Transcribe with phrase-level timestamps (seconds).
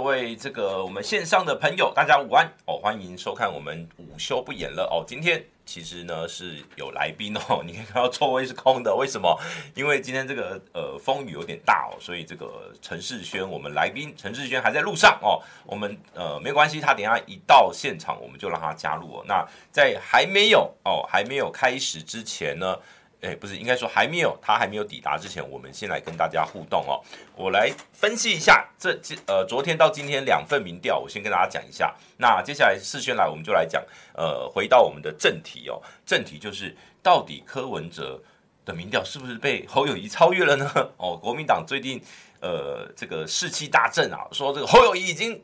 [0.00, 5.04] 各位这个我们线上的朋友，大家午安哦，欢迎收看我们午休不演了哦。
[5.06, 9.38] 今天其实呢是有来宾哦， 你可以看到座位是空的，为什么？
[9.74, 15.38] 因为今天这个呃风雨有点大哦，所以这个陈世轩我们来宾陈世轩还在路上哦。
[15.66, 19.24] 我们呃没关系，他等下一到现场我们就让他加入哦。
[19.28, 22.74] 那在还没有哦还没有开始之前呢？
[23.22, 27.00] 哎，不是，应该说还没有，他还没有抵达之前，我们先来跟大家互动哦。
[27.36, 31.94] 我来分析一下这呃昨天到今天两份民调，我先跟大家讲一下。
[32.16, 35.82] 那接下来世轩来，我们就来讲呃，回到我们的正题哦。
[36.06, 38.18] 正题就是到底柯文哲
[38.64, 40.70] 的民调是不是被侯友谊超越了呢？
[40.96, 42.02] 哦，国民党最近
[42.40, 45.42] 呃这个士气大振啊，说这个侯友谊已经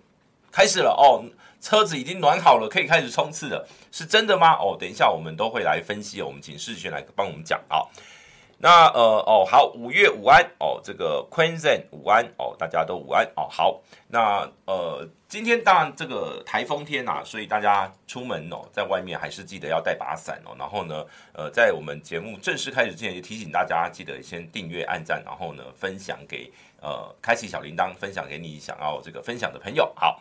[0.50, 1.22] 开始了哦。
[1.60, 4.52] 车子已经暖好了，可以开始冲刺了，是真的吗？
[4.52, 7.82] 哦，等一下我们都会来分析，我们请世轩来帮我们讲啊。
[8.58, 13.46] 那呃哦好，五月午安哦，这个 Queensland 午安哦，大家都午安哦。
[13.50, 20.56] 好，那呃今天当然这个台风天呐、所以大家出门哦，在外面还是记得要带把伞哦。
[20.58, 21.04] 然后呢，
[21.34, 29.92] 呃，在我们节目正式开始之前，也提醒大家记得先订阅、按赞，然后呢分享给呃开启小铃铛，分享给你想要这个分享的朋友。
[29.94, 30.18] 好。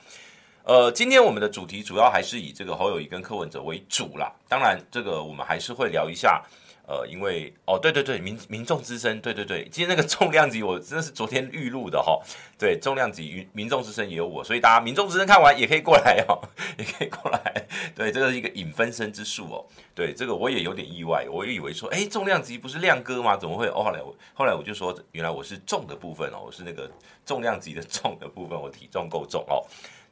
[0.65, 4.33] 呃，今天我们的主题主要还是以这个侯友谊跟柯文哲为主啦。
[4.49, 6.43] 当然，这个我们还是会聊一下。
[6.87, 12.19] 呃，因为哦，对对对，民民众之声，对对对，今天那个重量级我真的是昨天预录的哈。
[12.57, 16.41] 对，重量级民民众之声也有我，所以大家民众之声看完也可以过来哦，
[16.79, 17.67] 也可以过来。
[17.93, 19.65] 对，这个是一个引分身之术哦。
[19.93, 23.37] 对，这个我也有点意外，我以为说，哎，重量级不是亮哥吗？
[23.37, 23.67] 怎么会？
[23.67, 26.89] 哦，后来我后来我就说，原来我是重的部分哦，我是那个
[27.23, 29.63] 重量级的重的部分，我体重够重哦。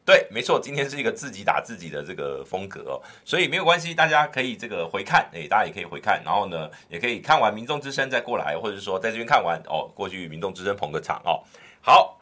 [0.06, 11.40] 对，没错，今天是一个自己打自己的这个风格哦，所以没有关系，大家可以这个回看，诶，大家也可以回看，然后呢，也可以看完《民众之声》再过来，或者说在这边看完哦，过去《民众之声》捧个场哦。
[11.80, 12.18] 好，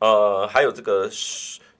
[0.00, 1.08] 呃，还有这个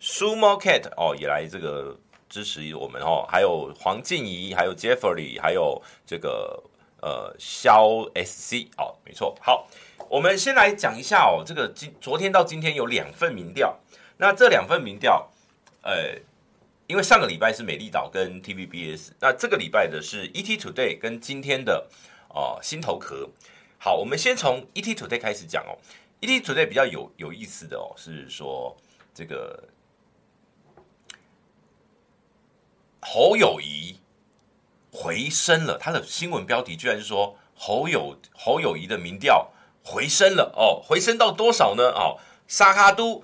[0.00, 6.62] Sumo Cat 哦，也来这个支持我们哦，还有黄静怡，还有 Jeffrey，还有这个
[7.02, 9.66] 呃肖 SC 哦，没错，好。
[10.08, 13.78] 我们先来讲一下哦，这个今昨天到今天有两份民调，
[14.18, 15.30] 那这两份民调，
[15.82, 16.14] 呃，
[16.86, 21.88] 因为上个礼拜是美丽岛跟 TVBS，那这个礼拜的是 ET Today 跟今天的
[22.28, 23.28] 哦心头壳。
[23.78, 25.76] 好，我们先从 ET Today 开始讲哦
[26.20, 28.76] ，ET Today 比较有有意思的哦，是说
[29.12, 29.68] 这个
[33.00, 33.98] 侯友宜
[34.92, 39.50] 回升了，他的新闻标题居然是说侯友侯友宜的民调。
[39.86, 41.92] 回升了哦，回升到多少呢？
[41.92, 43.22] 哦，沙卡都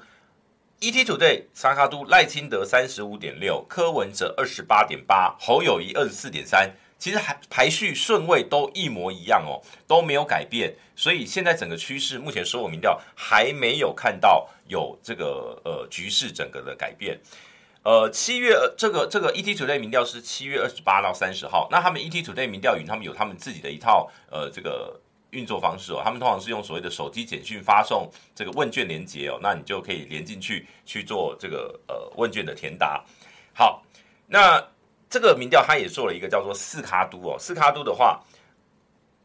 [0.81, 10.77] ，ET Today，沙卡都赖清德三十五点六，柯文哲二十八点八，侯友谊二十四点三，其实还排序顺位都一模一样哦，都没有改变。
[10.95, 17.19] 所以现在整个趋势，目前所有民调还没有看到有这个呃局势整个的改变。
[17.83, 25.01] 呃，七月这个这个 ET Today 民调是七月二十八到三十号，那他们 ET Today 民调云，他们有他们自己的一套呃这个。
[25.33, 33.03] 运作方式哦，他们通常是用所谓的手机简讯发送这个问卷连接哦，那你就可以连进去去做这个呃问卷的填答。
[33.55, 33.83] 好，
[34.27, 34.63] 那
[35.09, 38.23] 这个民调他也做了一个叫做四咖都哦，四咖都的话，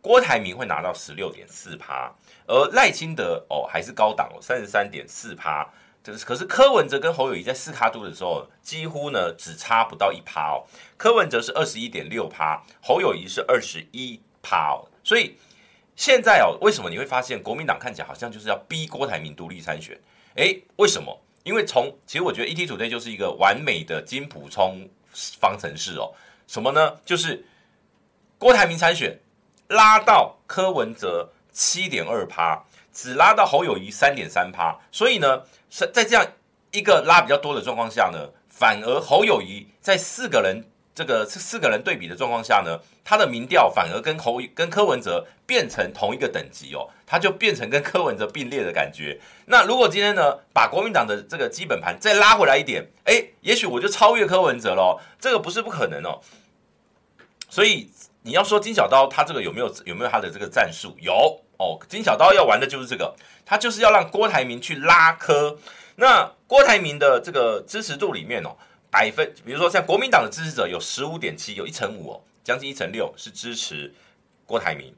[0.02, 2.10] 郭台铭会拿到十六点四趴，
[2.48, 5.70] 而赖清德哦还是高档哦，三十三点四趴。
[6.02, 10.64] 就是可是柯文哲跟侯友宜在四咖都的时候，几乎呢只差不到一趴哦，
[10.96, 15.36] 柯文哲是二十一点六趴，侯友宜是二十一趴哦，所以。
[15.98, 20.00] 现在哦，为什么你会发现国民党看起来好像就是要逼郭台铭独立参选？
[20.36, 21.20] 诶，为什么？
[21.44, 26.14] 因为从其实我觉得 ET 组队就是一个完美的金普冲方程式哦。
[26.46, 26.96] 什么呢？
[27.04, 27.44] 就是
[28.38, 29.20] 郭台铭参选
[29.70, 32.64] 拉到柯文哲七点二趴，
[32.94, 34.78] 只拉到侯友谊三点三趴。
[34.92, 36.24] 所以呢，是在这样
[36.72, 40.64] 一个拉比较多的状况下呢，反而侯友谊在四个人。
[40.98, 49.20] 这个四个人对比的状况下呢，他的民调反而跟侯跟柯文哲变成同一个等级哦，他就变成跟柯文哲并列的感觉。
[49.46, 56.20] 那如果今天呢，把国民党的这个基本盘再拉回来一点，哎，也许我就超越柯文哲喽，这个不是不可能哦。
[57.48, 57.92] 所以
[58.24, 60.98] 你要说金小刀他这个有没有有没有他的这个战术？
[61.00, 61.14] 有
[61.60, 63.14] 哦，金小刀要玩的就是这个，
[63.46, 65.60] 他就是要让郭台铭去拉柯。
[65.98, 68.58] 那郭台铭的这个支持度里面哦。
[68.90, 73.94] 百分，比如说像国民党的支持者有十五点七，有一成五哦，将近一成六是支持
[74.46, 74.94] 郭台铭。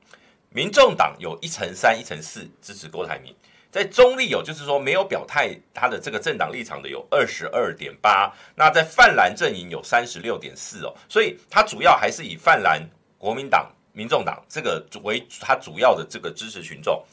[0.50, 3.36] 民众党有一成三、一成四支持郭台铭。
[3.71, 8.33] 在中立有，就是说没有表态他的这个政党立场的有二十二点八。
[8.56, 12.81] 那在泛蓝阵营有三十六点四哦，所以他主要还是以泛蓝、
[13.18, 17.03] 国民党、民众党这个为他主要的这个支持群众。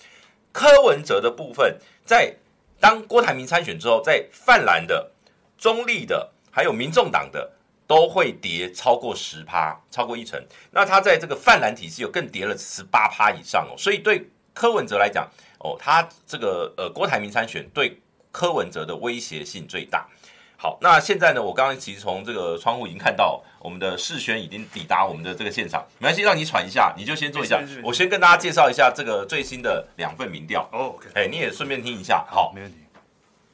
[0.52, 2.34] 柯文哲的部分在。
[2.78, 5.10] 当郭台铭参选之后，在泛蓝的、
[5.56, 7.52] 中立的，还有民众党的，
[7.86, 10.42] 都会跌超过十趴，超过一成。
[10.70, 13.76] 那他在这个泛蓝体系有更跌了十八趴以上哦。
[13.76, 18.00] 所以对柯文哲来讲，哦，他这个呃郭台铭参选对
[18.32, 20.08] 柯文哲的威胁性最大。
[20.56, 25.86] 好，那现在呢，我刚刚其实从这个窗户已经看到我们的世轩已经抵达我们的这个现场。
[25.98, 27.62] 没关系，让你喘一下，你就先坐一下。
[27.84, 30.66] 我先跟大家介绍一下这个最新的两份民调。
[30.72, 32.24] 哦，OK，哎，你也顺便听一下。
[32.26, 32.78] 好，没问题。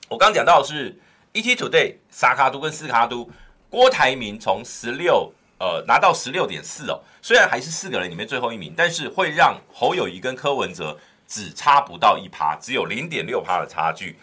[0.08, 0.96] 我刚刚讲到的是
[1.34, 3.28] ET Today 三脚督跟四卡都，
[3.70, 14.16] 郭台铭从十六呃拿到十六点四哦，虽然还是四个人里面最后一名，但是会让侯友宜跟柯文哲只差不到一趴，只有零点六趴的差距。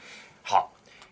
[0.44, 0.72] 好。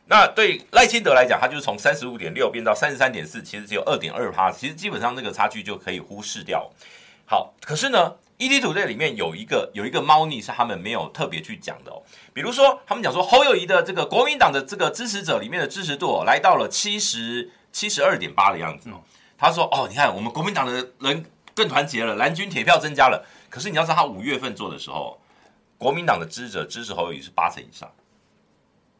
[0.10, 6.72] 那对赖清德来讲，他就是从三十五点六变到三十三点四，其实只有二点二趴，其实基本上那个差距就可以忽视掉。
[7.26, 12.02] 好，可是呢，ET-Today 里面有一个有一个猫腻是他们没有特别去讲的哦。
[12.34, 19.02] 比如说，他们讲说侯友谊的这个国民党的这个支持者里面的支持度哦，来到了七十七十二点八的样子哦。
[19.38, 23.26] 他说哦，你看我们国民党的人更团结了，蓝军铁票增加了。
[23.50, 25.20] 可是你要知道，他五月份做的时候，
[25.78, 27.92] 国民党的支持者支持侯友谊是八成以上。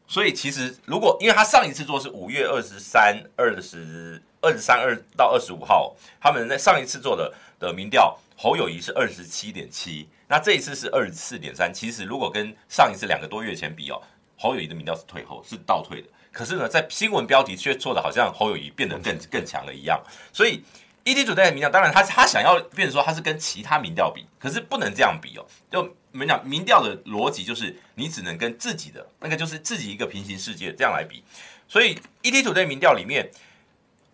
[0.06, 11.74] 所以其实，如果因为他上一次做是五月二十三、二十二十三、二到二十五号，他们在上一次做的的民调，侯友谊是二十七点七，那这一次是二十四点三。
[11.74, 14.00] 其实如果跟上一次两个多月前比哦，
[14.36, 16.08] 侯友谊的民调是退后，是倒退的。
[16.30, 20.00] 可是呢，在新闻标题却做的好像侯友谊变得更更强了一样，
[20.32, 20.62] 所以。
[21.04, 25.46] ET-Today 的民调，当然他他想要变成说他是跟其他民调比，可是不能这样比哦。
[25.70, 25.80] 就
[26.12, 31.24] 我们讲民调的逻辑就是你只能跟自己的那个就是自己一个平行世界这样来比。
[31.66, 33.30] 所以 ET-Today 民调里面，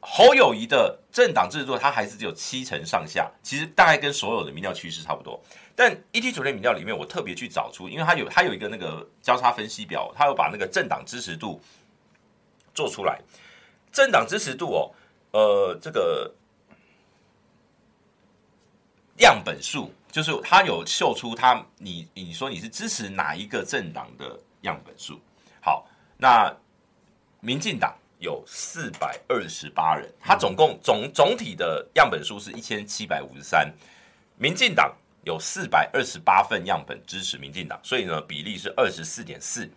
[0.06, 5.43] 侯友谊的政党支持度他还是只有七成上下，其实大概跟所有的民调趋势差不多。
[5.75, 11.61] 但 ET-Today 民调里面，我特别去找出，因为他有他有一个那个交叉分析表，他有把那个政党支持度
[12.75, 13.21] 做出来。
[13.91, 14.91] 政党支持度哦，
[15.33, 16.33] 呃，这个。
[19.19, 25.21] 样本数就是他有秀出他你你说你是支持哪一个政党的样本数？
[25.62, 25.87] 好，
[26.17, 26.53] 那
[27.39, 33.71] 民进党有四百二十八人，他总共总总体的样本数是一千七百五十三，
[34.38, 34.91] 民进党
[35.25, 39.71] 有四百二十八份样本支持民进党，所以呢比例是二十四点四。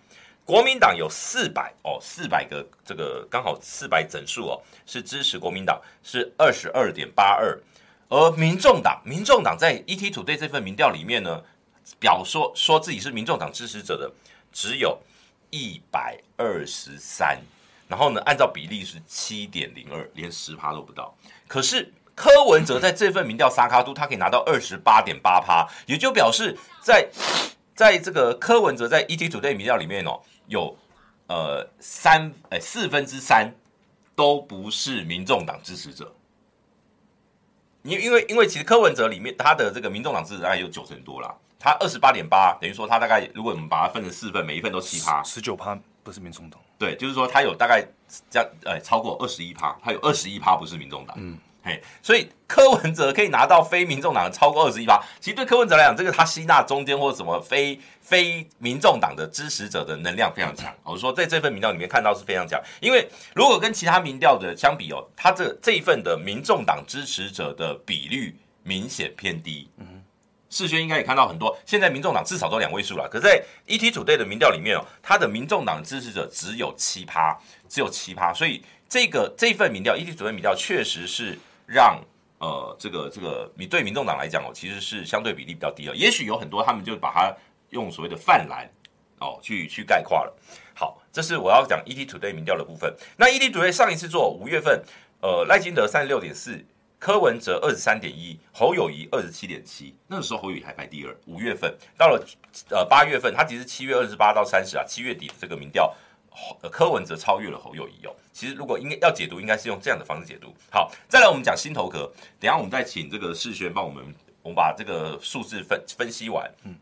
[0.46, 7.60] 国民党有四百哦，四百个这个刚好四百整数哦，是支持国民党是二十二点八二。
[8.08, 11.44] 而民众党，民众党在 ET-Today 这份民调里面呢，
[12.00, 14.10] 表说说自己是民众党支持者的
[14.54, 14.98] 只有
[15.50, 17.42] 一百二十三，
[17.88, 21.16] 然后呢，按照比例是七点零二，连十趴都不到。
[21.48, 27.08] 可是柯文哲在这份民调三脚督，他可以拿到二十八点八趴，也就表示在
[27.76, 30.78] 在这个柯文哲在 ET-Today 民调里面哦，有
[31.28, 33.54] 呃三哎四分之三
[34.16, 36.14] 都不是民众党支持者。
[37.84, 47.86] 因因为因为其实柯文哲里面他的这个民众党支持大概有九成多啦，他二十八点八，等于说他大概如果我们把它分成四份，每一份都七趴，十九趴不是民众党，对，就是说他有大概
[48.30, 51.38] 这样呃超过二十一趴，他有二十一趴不是民众党，嗯。
[51.62, 60.74] 嘿所以柯文哲可以拿到非民众党的超过二十一趴，其实对柯文哲来讲，这个他吸纳中间或者什么非非民众党的支持者的能量非常强。
[60.84, 68.34] 我说在这份民调里面看到是非常强，因为如果跟其他民调的相比哦，他这这一份的民众党支持者的比率
[68.64, 69.70] 明显偏低。
[69.76, 69.97] 嗯，
[70.50, 77.38] 世轩应该也看到很多，现在民众党至少都两位数了，可在 ET-Today 的民调里面哦，他的民众党支持者只有七趴，
[77.68, 81.38] 只有七趴，所以这个这份民调，ET 组队民调确实是。
[81.70, 82.02] 让
[82.40, 85.94] 呃，这个这个，你对民众党来讲哦，其实是相对比例比较低了。
[85.94, 87.36] 也许有很多他们就把它
[87.72, 88.66] 用所谓的泛蓝
[89.20, 90.34] 哦，去去概括了。
[90.74, 92.96] 好，这是我要讲 ET-Today 民调的部分。
[93.18, 94.82] 那 ET-Today 上一次做五月份，
[95.20, 96.66] 呃，赖金德三十六点四，
[97.00, 99.96] 柯文哲二十三点一，侯友谊二十七点七。
[100.08, 101.16] 那个时候侯友谊还排第二。
[101.26, 102.24] 五月份到了
[102.70, 105.94] 呃八月份，他其实七月二十八到三十啊，七月底的这个民调。
[106.72, 110.54] 柯文哲超越了侯友谊哦，其实如果应该要解读，应该是用这样的方式解读。
[110.70, 112.06] 好，再来我们讲新头壳，
[112.40, 114.06] 等一下我们再请这个世轩帮我们，
[114.44, 116.48] 我们把这个数字分分析完。
[116.64, 116.76] 嗯，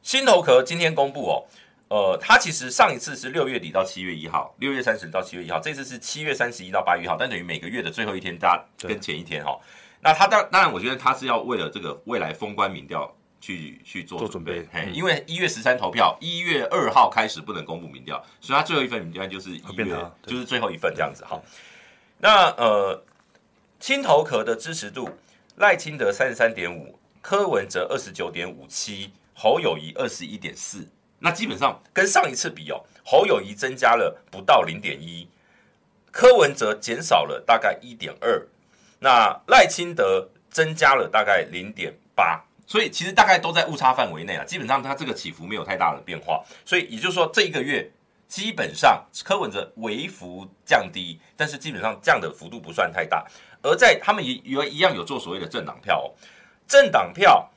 [0.00, 1.44] 新头壳今天公布哦，
[1.90, 9.60] 呃，它其实上一次是六月底到七月一号，六月三十到七月一号，这次是七月三十一到八月一号，但等于每个月的最后一天，大家跟前一天哈、哦。
[10.00, 13.14] 那他当当然，我觉得他是要为了这个未来封关民调。
[13.42, 21.24] 去去做准备，准备嘿，因为一月十三投票，一月二号开始不能公布民调，所以他最后一份民调就是一月，就是最后一份这样子。
[21.24, 21.42] 好，
[22.18, 23.02] 那呃，
[23.78, 25.08] 青头壳的支持度，
[25.56, 30.86] 赖清德三十三点五，柯文哲二十九点五七，侯友谊二十一点四，
[31.22, 35.28] 那基本上跟上一次比哦，侯友宜增加了不到零点一，
[36.10, 38.46] 柯文哲减少了大概一点二，
[39.00, 44.44] 那赖清德增加了大概零点八，所以其实大概都在误差范围内啊。
[44.44, 47.90] 基本上它这个起伏没有太大的变化，所以也就是说这一个月
[48.26, 53.26] 基本上柯文哲微幅降低，但是基本上降的幅度不算太大。
[53.62, 56.14] 而在他们也也一样有做所谓的政党票哦，
[56.66, 57.50] 政党票。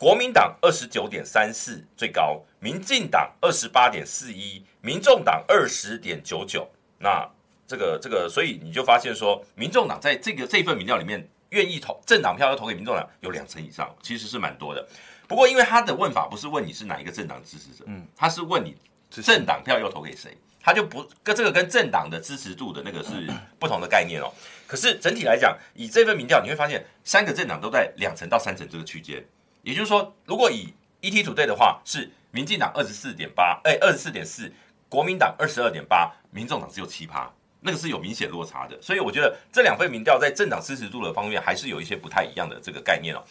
[0.00, 6.66] 国民党二十九点三四最高，民进党二十八点四一，民众党二十点九九。
[7.00, 7.28] 那
[7.66, 14.88] 这个这个，所以你就发现说，民众党在这个这份民调里面，愿意投政党票要投给民众党有两成以上，其实是蛮多的。
[15.28, 18.74] 不过，因为他的问法不是问你是哪一个政党支持者，嗯，他是问你
[19.10, 23.10] 政党票要投给谁，他就不跟这个跟政党的支持度的那个是
[23.58, 24.32] 不同的概念哦。
[24.66, 29.22] 可是整体来讲，以这份民调，你会发现三个政党都在两成到三成这个区间。
[29.62, 34.52] 也就是说，如果以 ET Today 的话，是民进党二十四点八，哎，二十四点四，
[34.88, 38.76] 国民党二十二点八，民众党只有七趴，那个是有明显落差的。
[38.80, 43.22] 所以我觉得这两份民调在政党支持度的方面，还是有一些不太一样的这个概念哦。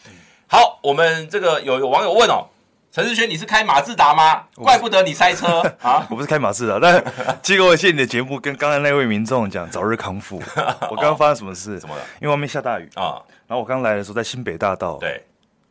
[0.48, 2.48] 好，我们这个有有网友问哦，
[2.92, 4.48] 陈世轩，你是开马自达吗？
[4.56, 6.08] 怪不得你塞车 啊！
[6.10, 7.04] 我不是开马自达，但
[7.44, 10.42] 结果我谢谢你的节目，跟刚才那位民众讲早日康复。
[10.90, 11.78] 我刚刚发生什么事？
[11.80, 12.04] 怎么了？
[12.20, 13.22] 因为外面下大雨啊。
[13.48, 14.98] 然后我刚来的时候在新北大道。
[14.98, 15.24] 对。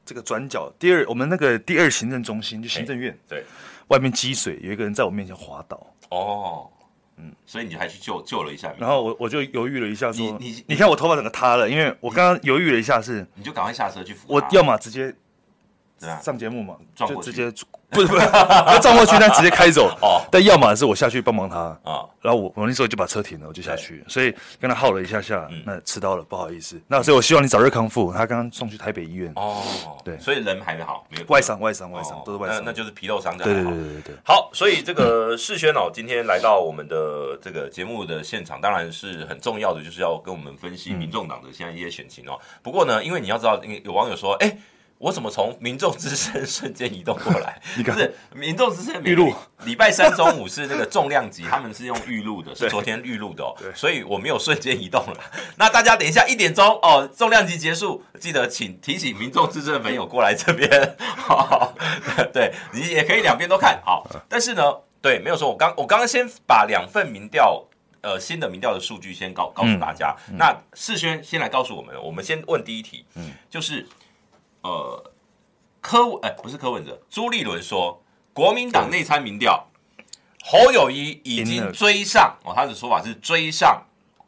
[0.09, 3.45] 这个转角第二，我们那个第二行政中心就行政院，对，
[3.89, 5.87] 外面积水，有一个人在我面前滑倒。
[6.09, 6.67] 哦，
[7.19, 8.73] 嗯，所以你还去救救了一下。
[8.79, 14.25] 然后我我就犹豫了一下，说：“你你你看我头发整个塌了，因为我刚刚犹豫了一下，是你就赶快下车去扶。
[14.29, 15.15] 我要么直接
[16.23, 19.89] 上节目嘛，撞过去，直接 不是 不是要撞过去，但直接开走。
[20.03, 22.05] 哦，但要么是我下去帮忙他啊。
[22.21, 26.79] 然后我我那时候就把车停了，我就下去，所以跟他耗了一下下，那迟到了，不好意思。
[26.87, 28.13] 那所以我希望你早日康复。
[28.13, 29.33] 他刚刚送去台北医院。
[29.37, 29.63] 哦，
[30.05, 33.35] 对，所以人还好，没有外伤，外伤，外伤都是外伤，那就是皮肉伤。
[33.39, 34.15] 对对对对对。
[34.23, 42.39] 好，所以这个 世轩哦，今天来到我们的这个节目的现场，当然是很重要的，就是要跟我们分析民众党的现在一些选情哦。
[42.63, 44.55] 不过呢，因为你要知道，有网友说，哎。
[44.99, 47.61] 我怎么从民众之声瞬间移动过来？
[47.85, 49.33] 不是民众之声预录，
[49.65, 55.17] 礼拜三中午是那个重量级，他们是用预录的，是昨天预录的哦，所以我没有瞬间移动了。
[55.57, 60.97] 那大家等一下一点钟哦，重量级结束，记得请提醒民众之声的朋友过来这边。
[60.99, 61.73] 好，
[62.35, 64.63] 对你也可以两边都看好，但是呢，
[65.01, 67.65] 对，没有说，我刚我刚刚先把两份民调，
[68.01, 70.13] 呃，新的民调的数据先告告诉大家。
[70.29, 73.87] 嗯嗯、那世轩先来告诉我们，我们先问第一题，嗯，就是。
[74.63, 75.13] 呃，
[75.81, 79.67] 柯文哎，不是柯文哲，朱立伦说，国民党内参民调，
[80.45, 83.83] 侯友谊已经追上哦，他的说法是追上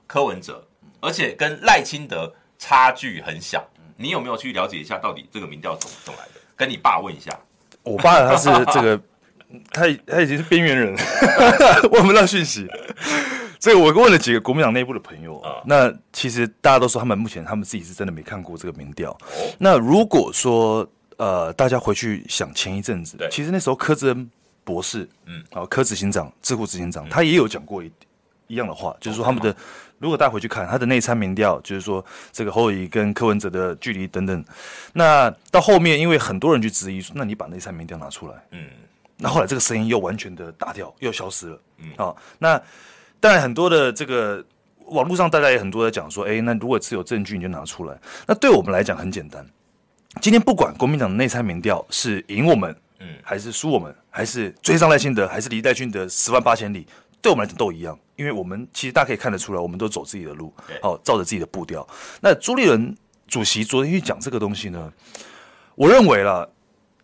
[0.06, 0.66] 柯文哲，
[1.00, 3.66] 而且跟赖清德差距很小。
[3.96, 6.40] 你有没有去了解一下，到底这个民调怎么怎么来的？
[6.56, 7.38] 跟你爸问一下。
[7.82, 9.00] 我爸他是这个，
[9.72, 10.96] 他他已经是边缘人，
[11.90, 12.66] 问不到讯息。
[13.60, 19.16] 所以我问了几个国民党内部的朋友啊，那其实大家都说他们目前他们自己是真的没看过这个民调。
[19.58, 20.88] 那如果说
[21.18, 24.30] 呃，大家回去想前一阵子，其实那时候柯志恩
[24.64, 27.92] 博士，嗯，啊，柯执行长、智库执行长，他也有讲过一
[28.46, 29.54] 一样的话，就是说他们的
[29.98, 32.02] 如果大家回去看他的内参民调，就是说
[32.32, 34.42] 这个侯友谊跟柯文哲的距离等等。
[34.94, 38.64] 那到后面，因为很多人去质疑说，那你把内参民调拿出来，嗯，
[39.18, 42.58] 那后来这个声音又完全的打掉，又消失了，嗯，啊，那。
[43.20, 44.42] 当然，很多的这个
[44.86, 47.96] 网络上，大家也很多在讲说，哎，那如果是有证据，你就拿出来。
[48.26, 49.46] 那对我们来讲很简单。
[50.20, 56.86] 今天不管国民党的内参民调是赢我们，嗯，还是输我们，还是追上赖清德，还是离赖清德十万八千里，
[57.20, 57.96] 对我们来讲都一样。
[58.16, 61.86] 因为我们其实大家可以看得出来，我们都走自己的路，好，照着自己的步调。
[62.20, 62.96] 那朱立伦
[63.28, 64.92] 主席昨天去讲这个东西呢，
[65.74, 66.48] 我认为啦，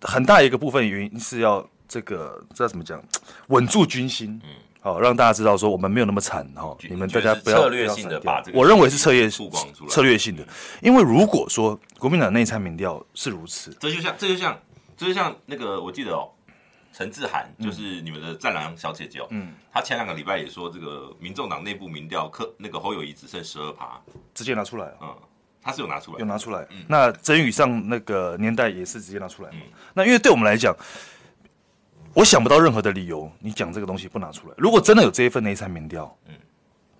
[0.00, 3.02] 很大一个部分原因是要这个这要怎么讲，
[3.48, 4.50] 稳住军心，嗯。
[4.86, 9.28] 好，让大家知道说我们没有那么惨哈，你们大家不要策略性的把这个，我认为是策略
[9.88, 10.46] 策略性的，
[10.80, 14.56] 因为如果说国民党内参民调是如此，这就像这就像
[14.96, 16.30] 这就像那个我记得哦，
[16.92, 24.00] 陈志涵就是你们的战狼小姐姐哦，嗯，她前两个礼拜也说这个民众党内部民调，柯那个侯友谊只剩十二趴，
[24.34, 25.12] 直接拿出来，嗯，
[25.60, 26.84] 他是有拿出来，有拿出来，嗯。
[26.86, 29.58] 那曾宇上那个年代也是直接拿出来嘛，
[29.94, 30.72] 那因为对我们来讲。
[32.16, 34.54] 我想不到任何的理由，你讲这个东西不拿出来。
[34.56, 36.34] 如果真的有这一份内参民调，嗯，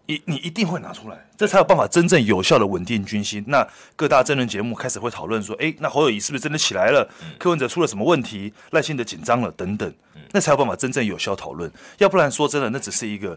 [0.07, 3.45] 一你一定会拿出来，这才有办法真正有效的稳定军心。
[3.47, 7.09] 那各大政论节目开始会讨论说，哎，那侯友谊是不是真的起来了？
[7.23, 8.53] 嗯、柯文哲出了什么问题？
[8.71, 9.93] 赖幸德紧张了等等，
[10.33, 11.71] 那才有办法真正有效讨论。
[11.99, 13.37] 要不然说真的，那只是一个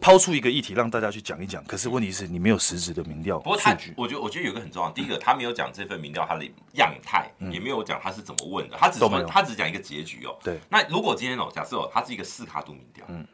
[0.00, 1.62] 抛出一个议题让大家去讲一讲。
[1.64, 3.38] 可是问题是你没有实质的民调。
[3.38, 6.44] 不过他，我觉得我觉得有一个很重要，第一个他没有讲这份民调它的
[6.74, 10.34] 样态，嗯、也没有讲他是怎么问的，他只说他只讲一个结局哦。
[10.42, 10.58] 对。
[10.70, 13.26] 那如果今天哦，假设哦，他是一个四卡度民调，嗯。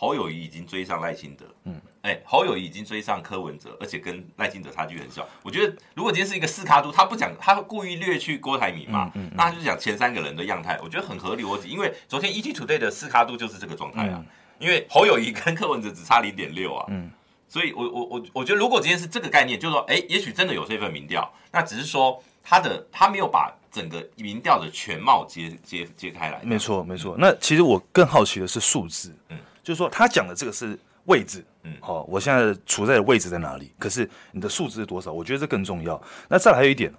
[0.00, 5.28] 侯友谊已经追上赖清德，嗯，哎，侯友宜已经追上柯文哲，而且跟赖清德差距很小。
[5.42, 11.42] 我觉得，如果今天是一个四卡都，他不讲，他故意略去郭台铭嘛，嗯嗯嗯、那他就讲前三个人的样态，我觉得很合理。
[11.42, 11.68] 逻辑。
[11.68, 14.26] 因为昨天 ETtoday 的四卡都就是这个状态啊，嗯、
[14.58, 17.10] 因为侯友谊跟柯文哲只差零点六啊，嗯，
[17.46, 26.40] 所以我我我我觉得，如果今天是这个概念，就是说，哎，也许真的有这份民调，那只是说他的他没有把整个民调的全貌揭揭揭开来。
[26.42, 29.36] 没错没错，那其实我更好奇的是数字，嗯。
[29.62, 33.72] 就是说，他讲的这个是位置，嗯，好，我现在处在的位置在哪里？
[33.78, 35.12] 可是你的数字是多少？
[35.12, 36.00] 我觉得这更重要。
[36.28, 36.92] 那再来还有一点，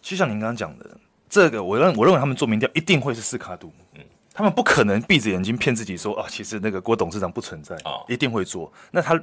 [0.00, 0.90] 就像您刚刚讲的，
[1.28, 4.00] 这个我认我认为他们做民调一定会是四卡度，嗯，
[4.32, 8.72] 他们不可能闭着眼睛骗自己说啊，其实那个郭董事长不存在啊，一定会做。
[8.90, 9.20] 那他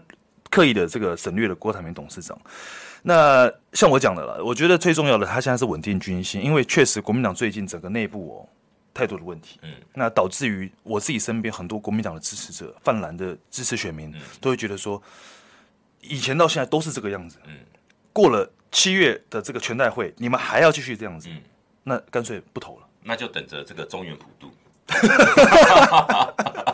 [0.50, 2.38] 刻意的这个省略了郭台铭董事长。
[3.04, 8.50] 那像我讲的了，我觉得最重要的，他现在是稳定军心，因为确实国民党最近整个内部哦。
[8.94, 15.02] 太多的问题，嗯，那导致于我自己身边很多国民党的支持者、泛蓝的支持选民，都会觉得说，
[16.02, 17.58] 以前到现在都是这个样子，嗯，
[18.12, 21.42] 过了七月的这个全代会，你们还要继续这样子，嗯，
[21.84, 24.52] 那干脆不投了，那就等着这个中原普渡。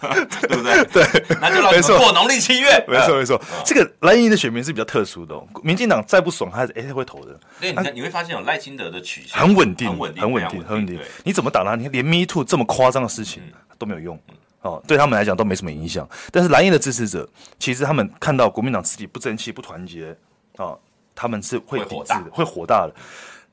[0.48, 0.84] 对不对？
[0.92, 2.84] 对，那就让你们过农历七月。
[2.86, 3.40] 没错，没错。
[3.64, 7.38] 这个蓝营的选民是比较特殊的，民进党再不爽，他还是哎会投的。
[7.60, 11.00] 对，你你会发现有赖清德的取向很稳定，很稳定，很稳定，很稳定。
[11.24, 11.74] 你怎么打他？
[11.74, 13.42] 你看连 Me Too 这么夸张的事情
[13.78, 14.20] 都没有用，
[14.62, 16.08] 哦，对他们来讲都没什么影响。
[16.30, 17.28] 但是蓝营的支持者，
[17.58, 20.16] 其实他们看到国民党自己不争气、不团结，
[20.56, 20.76] 啊，
[21.14, 22.94] 他们是会抵制的，会火大的。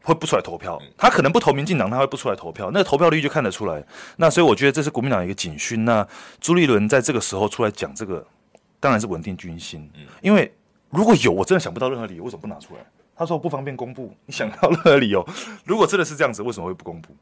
[0.03, 3.83] 会不出来投票，他可能不投民进党，他会不出来投票，那投票率就看得出来。
[4.17, 5.85] 那所以我觉得这是国民党一个警讯。
[5.85, 6.05] 那
[6.41, 8.25] 朱立伦在这个时候出来讲这个，
[8.79, 9.89] 当然是稳定军心。
[10.21, 10.53] 因为
[10.89, 12.81] 如果有，我真的想不到任何理由，为什么不拿出来？
[13.15, 15.25] 他说不方便公布，你想到任何理由？
[15.63, 17.15] 如果真的是这样子，为什么会不公布？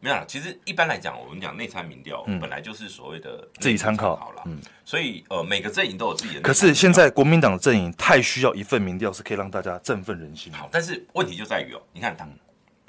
[0.00, 4.42] 没有，其实一般来讲，我们讲内参民调，本来就是所谓的自己参考好了。
[4.46, 6.40] 嗯，所以呃，每个阵营都有自己的。
[6.40, 10.52] 可是现在国民党的阵营太需要一份民调，是可以让大家振奋人心。
[10.52, 12.28] 好，但是问题就在于哦，你看他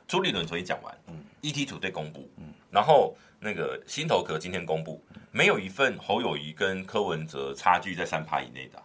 [0.08, 8.80] 朱立伦昨天讲完，嗯，ETtoday 公布，嗯，然后那个新头壳今天公布，没有一份侯友谊跟柯文哲差距在三趴以内的。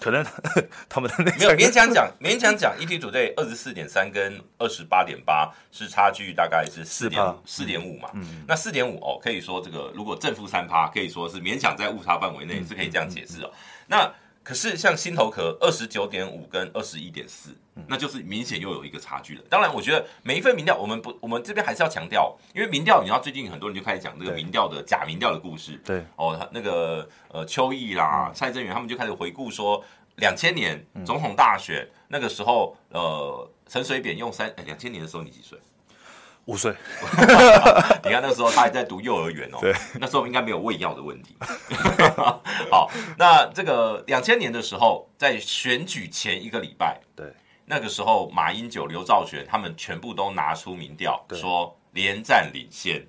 [0.00, 0.24] 可能
[0.88, 13.50] 他们的那没有勉强讲， 勉强讲，ETtoday 二十四点三跟二十八点八是差距大概是四点四点五嘛，嗯，那四点五哦，可以说这个如果正负三趴，可以说是勉强在误差范围内，是可以这样解释哦。
[13.86, 14.12] 那
[14.46, 17.50] 可是像新头壳二十九点五跟二十一点四，
[17.88, 19.42] 那就是明显又有一个差距了。
[19.50, 25.80] 当然，我觉得每一份民调，我们不，我们这边还是要强调，因为民调，你知道最近很多人就开始讲这个民调的假民调的故事。
[25.84, 29.84] 对哦，那个呃邱毅啦、蔡正元他们就开始回顾说，
[30.18, 35.58] 两千年总统大选那个时候，呃，陈水扁用三，两千年的时候你几岁？
[36.46, 36.72] 五岁，
[38.04, 41.36] 你看那个时候他还在读幼儿园哦，对，那时候应该没有喂药的问题。
[42.70, 47.32] 好，那这个两千年的时候，在选举前一个礼拜，对，
[47.64, 53.04] 那个时候马英九、刘兆玄他们全部都拿出民调，说连战领先，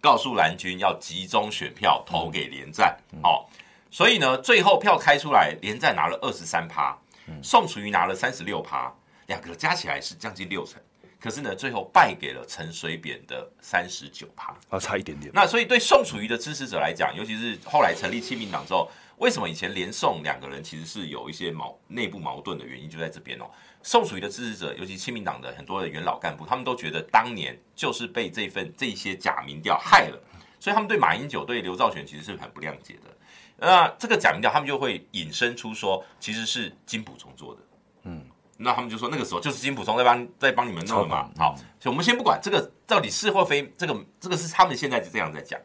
[0.00, 2.98] 告诉蓝军要集中选票投给连战。
[3.22, 3.48] 好，
[3.92, 6.98] 所以呢，最后票开出来，连战拿了二十三趴，
[7.40, 8.92] 宋楚瑜拿了三十六趴，
[9.26, 10.82] 两个加起来是将近六成。
[11.26, 15.28] 可是呢，最后败给了陈水扁的三十九趴，啊，差一点点。
[15.34, 23.50] 那所以对宋楚瑜的支持者来讲，尤其是后来成立亲民党之后，为什么以前连宋两个人其实是有一些矛内部矛盾的原因，就在这边哦。
[23.82, 30.22] 宋楚瑜的支持者，尤其亲民党的很多的元老干部，他们都觉得当年就是被这份这些假民调害了，
[30.60, 33.10] 所以他们对马英九、对刘兆玄其实是很不谅解的。
[33.56, 37.60] 那这个假民调，他们就会引申出说，其实是金溥聪做的，
[38.04, 38.24] 嗯。
[38.58, 41.30] 那他们就说那个时候就是金普松在帮在帮你们弄的嘛。
[41.36, 45.60] 好，所以我们先不管这个到底是或非，这个这个是他们现在就这样在讲。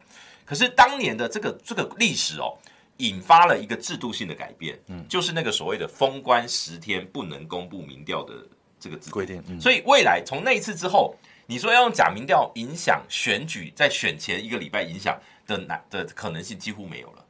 [0.45, 2.57] 可是当年的这个这个历史哦，
[2.97, 8.33] 引发了一个制度性的改变，嗯，就是那个所谓的封关十天不能公布民调的
[8.77, 9.41] 这个规定。
[9.57, 17.25] 所以未来从那一次之后，你说要用假民调影响选举，在选前一个礼拜影响的难的可能性几乎没有了。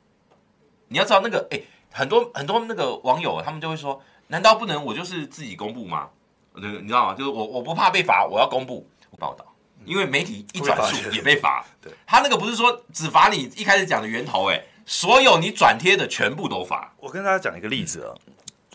[0.87, 4.01] 你要知道那个哎，很多很多那个网友他们就会说。
[4.31, 6.07] 难道不能我就是自己公布吗？
[6.55, 7.13] 对，你知道吗？
[7.13, 8.87] 就是我我不怕被罚，我要公布
[9.19, 9.45] 报道，
[9.83, 11.65] 因为媒体一转述也被罚。
[11.81, 16.93] 对，他那个不是说只罚你一开始讲的源头，哎，所有你转贴的全部都罚。
[16.97, 18.15] 我跟大家讲一个例子啊，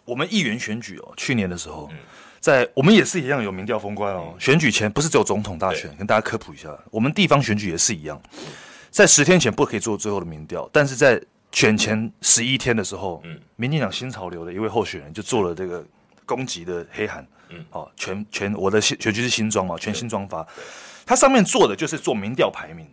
[0.04, 1.88] 我们议员选举哦，去年的时候，
[2.38, 4.34] 在我们也是一样有民调封关哦。
[4.38, 8.20] 选举前不是只有总统大选，跟大家科普一下，我们地方选举也是一样，
[8.90, 11.18] 在十天前不可以做最后的民调，但是在
[11.56, 13.22] 选前十一天的时候，
[13.56, 15.82] 民进党新潮流的一位候选人就做了这个
[16.26, 20.46] 攻击的黑函，嗯，哦，全全我的选举是新庄嘛，全新庄发，
[21.06, 22.86] 他上面做的就是做民调排名。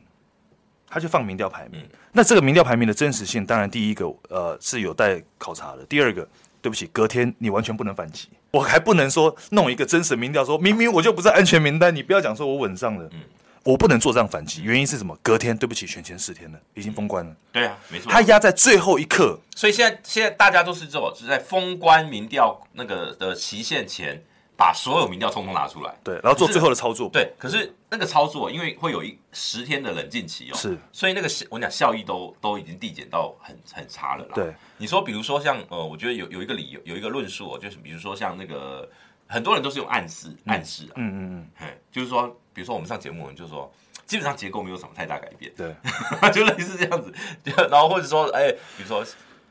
[0.87, 5.83] 他就放民调排名，嗯、那这个民调排名的真实性，当然第一个呃是有待考察的。
[5.85, 6.25] 第二个，
[6.61, 13.21] 对不起，隔天你完全不能反击，我还不能说弄一个真实民调，说明明我就不在安全名单，你不要讲说我稳上了，嗯、
[13.63, 14.61] 我不能做这样反击。
[14.63, 15.17] 原因是什么？
[15.21, 17.31] 隔天，对不起，选前四天了，已经封关了。
[17.31, 18.11] 嗯、对啊，没错。
[18.11, 24.21] 他压在最后一刻，所以现在现在大家都是这种是在封关民调那个的期限前。
[24.55, 27.09] 把所有民调通通拿出来，对，然后做最后的操作。
[27.11, 34.31] 对，可是那个操作，因为会有一十天的冷静期哦，是，所以那个我讲效益都都已经递减到很很差了啦。
[34.35, 38.87] 对，你说比如说像呃，我觉得有有一个理由，有一个论述哦，就是比如说像那个
[39.27, 43.71] 很多人都是用暗示暗示啊，嗯嗯嗯，嘿，就是说，比如说我们上节目，就是说
[44.05, 45.75] 基本上结构没有什么太大改变，对，
[46.31, 47.13] 就类似这样子，
[47.69, 49.05] 然后或者说哎，比如说。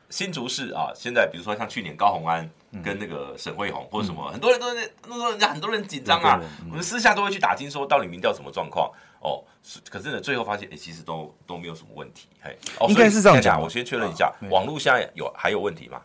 [0.09, 2.47] 新竹市啊，现在比如说像去年高红安
[2.83, 9.43] 跟那个沈慧虹或者什么，嗯、很多人都在那时候人家很多人紧张啊，嗯、我们私下都会去打听说到底民调什么状况哦。
[9.89, 12.27] 可是呢，最后发现哎、欸，其实都都没有什么问题。
[12.43, 13.59] 嘿，哦、应该是这样讲。
[13.59, 15.99] 我先确认一下，啊、网络现在有还有问题吗？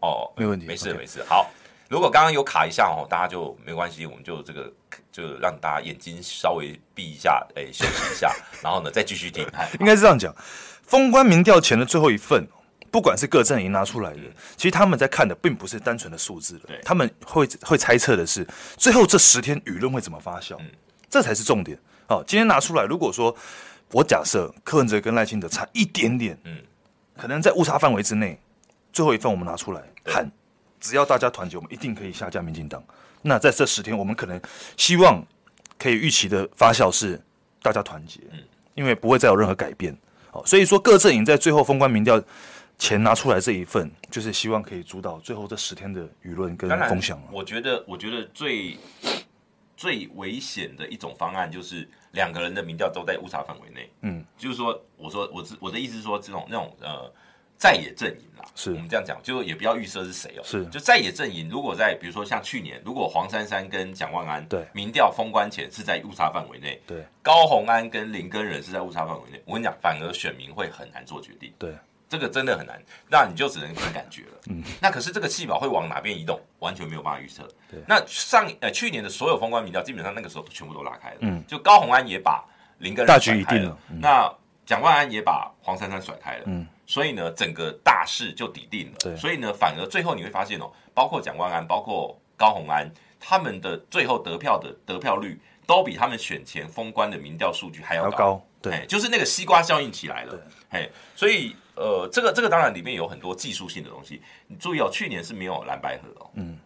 [0.00, 1.24] 哦，没问题，没事没事。
[1.26, 1.50] 好，
[1.90, 4.72] 如果刚刚有卡一下哦，大家就没关系，我们就这个
[5.10, 9.44] 就让大家眼睛稍微闭一下，哎、欸，休息一下，然后呢再继续听。
[9.80, 10.32] 应该是这样讲，
[10.84, 12.46] 封关民调前的最后一份。
[12.92, 14.20] 不管是各阵营拿出来的，
[14.56, 18.44] 其实他们在看的并不是单纯的数字，对，他们会会猜测的是
[18.76, 20.56] 最后这十天舆论会怎么发酵，
[21.08, 21.78] 这才是重点。
[22.08, 23.32] 好，今天拿出来，如果说
[23.92, 26.56] 我假设柯文哲跟赖清德差一点点，嗯，
[27.16, 28.40] 可能在误差范围之内，
[28.92, 30.28] 最后一份我们拿出来喊，
[30.80, 32.82] 只要大家团结，我们一定可以下架民进党。
[33.22, 34.40] 那在这十天，我们可能
[34.76, 35.22] 希望
[35.78, 37.20] 可以预期的发酵是
[37.62, 38.20] 大家团结，
[38.74, 39.96] 因为不会再有任何改变。
[40.30, 42.20] 好，所以说各阵营在最后封关民调。
[42.82, 47.22] 前拿出来这一份，就是希望可以主导最后这十天的舆论跟风向。
[47.30, 48.74] 我觉得，我觉得最
[49.76, 53.92] 最危险的一种方案，就是两个人的民调都在误差范围内。
[54.00, 57.12] 嗯，就是说，我说我我的意思是说，这种那种呃
[57.60, 60.42] 在野阵营啦，是我们这样讲，就也不要预设是谁哦。
[60.42, 71.52] 是，就在野阵营，如果在比如说像去年，如果黄珊珊跟蒋万安对民调封关前是在误差范围内，对高虹安跟林根仁是在误差范围内，我跟你讲，反而选民会很难做决定。
[71.58, 71.72] 对。
[72.08, 72.76] 这个真的很难，
[73.08, 74.40] 那你就只能凭感觉了。
[74.48, 77.46] 嗯，那可是这个气保会往哪边移动，完全没有办法预测。
[77.70, 81.18] 对，那上呃去年的所有封关民调，基本上那个时候全部都拉开了。
[81.20, 82.44] 嗯，就高虹安也把
[82.78, 84.28] 林根仁甩开了，嗯、那
[84.66, 86.42] 蒋万安也把黄珊珊甩开了。
[86.46, 88.96] 嗯，所以呢，整个大势就底定了。
[88.98, 98.16] 对，所以呢，反而最后你会发现哦，包括蒋万安，包括高鸿安，他们的最后得票的得票率都比他们选前封关的民调数据还要高。
[98.16, 100.36] 高对，就是那个西瓜效应起来了。
[100.68, 101.54] 嘿，所以。
[101.76, 104.20] 呃，这个这个当然里面有很多技术性的东西。
[104.48, 106.58] 你注意哦，去年是没有蓝白河哦，嗯，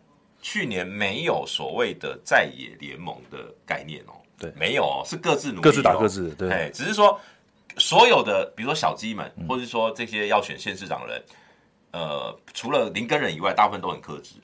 [0.42, 7.20] 去年没有所谓的在野联盟的概念哦，对，没有哦，是各自努力，各自打各自的，对，哎，只是说
[7.76, 11.24] 所有的，比如说小鸡们，嗯、或者说这些要选县市长的人，
[11.92, 14.34] 呃，除了林根人以外，大部分都很克制，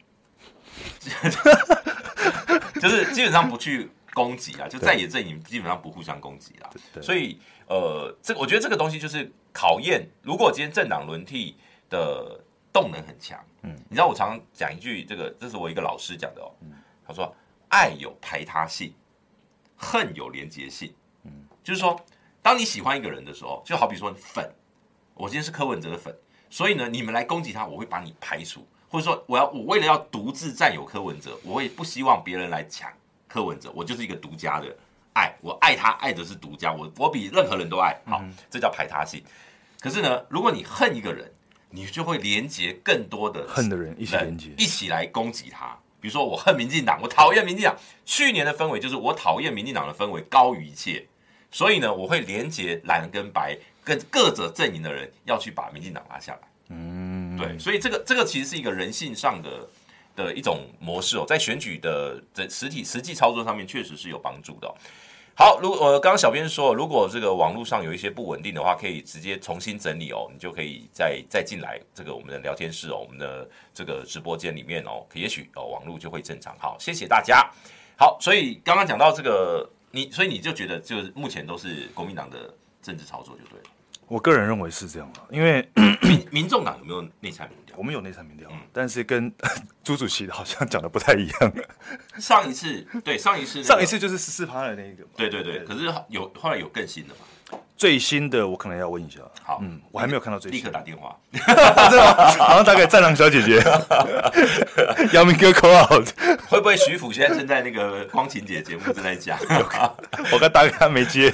[2.80, 6.70] 就是基本上不去攻击啊，就在野阵营基本上不互相攻击啊，
[7.02, 9.30] 所以呃，这我觉得这个东西就是。
[9.52, 11.56] 考验，如果今天政党轮替
[11.88, 12.40] 的
[12.72, 16.72] 动能很强，嗯，你知道我常常讲一句，这个这是我一个老师讲的哦，嗯，
[17.04, 17.34] 他说
[17.68, 18.94] 爱有排他性，
[19.76, 21.32] 恨有连结性，嗯，
[21.64, 22.00] 就是说，
[22.42, 24.50] 当你喜欢一个人的时候，就好比说粉，
[25.14, 26.14] 我今天是柯文哲的粉，
[26.48, 32.90] 所以呢，你们来攻击他，我会把你排除，或者说我要我为了要独自占有柯文哲，我会不希望别人来抢
[33.28, 34.74] 柯文哲，我就是一个独家的。
[35.12, 39.20] 爱我爱他，爱的是独家，我我比任何人都爱，好，这叫排他性。
[39.80, 41.30] 可是呢，如果你恨一个人，
[41.68, 45.76] 你就会连接更多的恨的人一起连接，一起来攻击他。
[46.00, 47.76] 比如说，我恨民进党，我讨厌民进党。
[48.06, 51.06] 去年的氛围就是我讨厌民进党的氛围高于一切，
[51.50, 56.38] 所以呢，我会连接蓝跟白跟各者阵营的人要去把民进党拉下来。
[56.68, 59.68] 嗯，对，所以这个这个其实是一个人性上的
[60.14, 64.74] 的一种模式哦，在选举的这实体实际操作上面确实是有帮助的哦。
[65.34, 76.54] 好，如果呃，刚刚小编说，如果这个网络上有一些不稳定的话，可以直接重新整理哦，你就可以再再进来这个我们的聊天室哦，我们的这个直播间里面哦，也许哦网络就会正常。
[76.58, 77.50] 好，谢谢大家。
[77.96, 83.64] 好，所以刚刚讲到这个，你所以你就觉得就是目前都是国民党的政治操作就对了。
[84.06, 85.68] 我个人认为是这样的，因为
[86.02, 87.76] 民民众党有没有内参民调？
[87.78, 89.32] 我们有内参民调，嗯、 但是跟
[89.84, 91.52] 朱主席好像讲的不太一样。
[92.18, 95.10] 上一次对上一次、那个、上一次就是十四趴的那一个嘛。
[95.16, 97.20] 对对对，对可是有后来有更新的嘛？
[97.80, 102.30] 最新的我可能要问一下，好，嗯，我还没有看到最新，立刻打电话，真的吗？
[102.32, 103.58] 好像打给战狼小姐姐，
[105.14, 106.06] 姚明哥 call out，
[106.46, 109.38] 会不会徐府现在正在那个光晴姐节目正在讲？
[110.30, 111.32] 我刚打给他没接。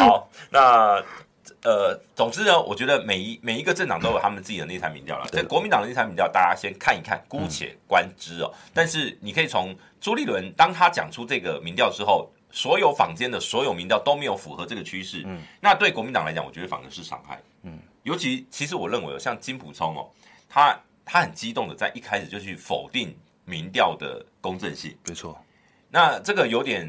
[0.00, 1.00] 好，那
[1.62, 5.26] 呃，总之呢，我觉得每一每一个政党都有他们自己的内参民调了。
[5.30, 8.52] 这国民党的内参民调，大家先看一看，姑且观之哦。
[8.74, 12.28] 但是你可以从朱立伦当他讲出这个民调之后。
[12.54, 20.08] 所有坊间的所有民调都没有符合这个趋势，嗯，那对国民党来讲，我觉得反而是伤害，嗯，尤其其实我认为，像金普聪哦，
[20.48, 23.12] 他他很激动的在一开始就去否定
[23.44, 25.36] 民调的公正性，没错，
[25.90, 26.88] 那这个有点，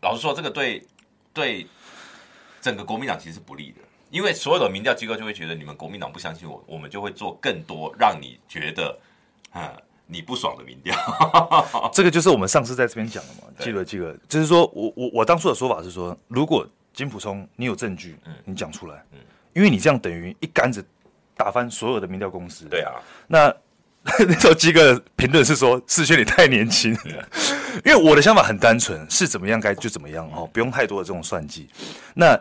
[0.00, 0.82] 老实说，这个对
[1.34, 1.66] 对
[2.62, 8.98] 整个国民党其实是不利的，因为所有的民调机构就会觉得你们国民党不相信我，我们就会做更多让你觉得，
[9.52, 9.62] 嗯。
[10.06, 10.96] 你不爽的民调，
[11.92, 19.18] 这个就是我们上次在这边讲的嘛，记得记得，就是说我我我当初的说法是说，如果金普聪你有证据，嗯，你讲出来，嗯，
[19.52, 20.84] 因为你这样等于一竿子
[21.36, 22.92] 打翻所有的民调公司，对啊，
[23.26, 23.52] 那
[24.26, 26.94] 那时候几个评论是说世轩你太年轻。
[27.10, 27.28] 了，
[27.84, 31.68] 因为我的想法很单纯，是怎么样该就怎么样哦，不用太多的这种算计，
[32.14, 32.40] 那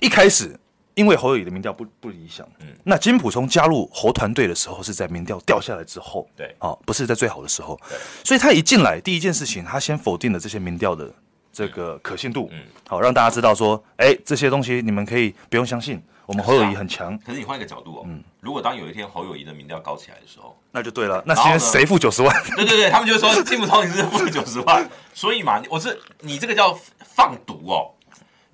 [0.00, 0.58] 一开始。
[0.94, 11.10] 因为侯友谊的民调不不理想，嗯，那金普聪加入侯团队的时候是在民调掉下来之后，对，啊、哦，不是在最好的时候，对，所以他一进来第一件事情，他先否定了这些民调的
[11.52, 17.18] 这个可信度，嗯，好、哦，让大家知道说，哎，这些东西你们可以不用相信，我们侯友谊很强。
[17.20, 22.34] 可是你换一个角度哦，嗯，如果当有一天侯友谊的民调高起来的时候，那就对了，那现在谁付九十万？
[22.54, 27.90] 对对对，他们就说金普聪你是付九十万，所以嘛，我是你这个叫放毒哦。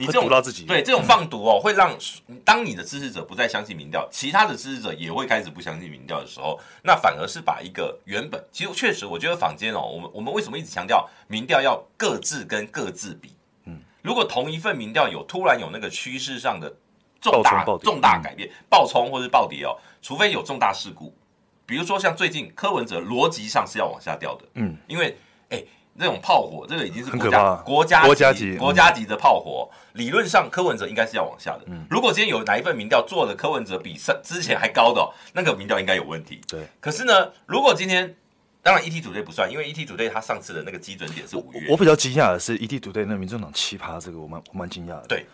[0.00, 1.92] 你这种自己对这种放毒哦，会让
[2.44, 13.34] 当你的支持者不再相信民调，其他的支持者也会开始不相信民调的时候，那反而是把一个原本其实确实，我觉得坊间哦，我们我们为什么一直强调民调要各自跟各自比？
[13.64, 16.72] 嗯，如果同一份民调有突然有那个趋势上的
[17.20, 21.12] 重大重大改变，暴冲或是暴跌哦，除非有重大事故，
[21.66, 25.14] 比如说像最近柯文哲逻辑上是要往下掉的，嗯，因为哎。
[25.98, 29.68] 这种炮火，这个已经是国家国家国家级国家级的炮火。
[29.94, 31.66] 理论上，柯文哲应该是要往下的。
[31.90, 36.40] 如果今天有哪一份民调做的柯文哲比上之前还高的，那个民调应该有问题。
[36.46, 36.60] 对。
[36.80, 38.14] 可是呢，如果今天
[38.62, 41.66] 当然 ETtoday 不算，因为 ETtoday 他上次的那个基准点是五月。
[41.68, 45.06] 我比较惊讶的是 ETtoday 那民众党奇葩，这个我蛮我蛮惊讶的。
[45.08, 45.26] 对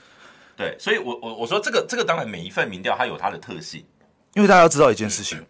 [0.57, 3.85] 对，所以我我我说这个这个当然每一份民调它有它的特性。
[4.35, 5.45] 因为大家要知道一件事情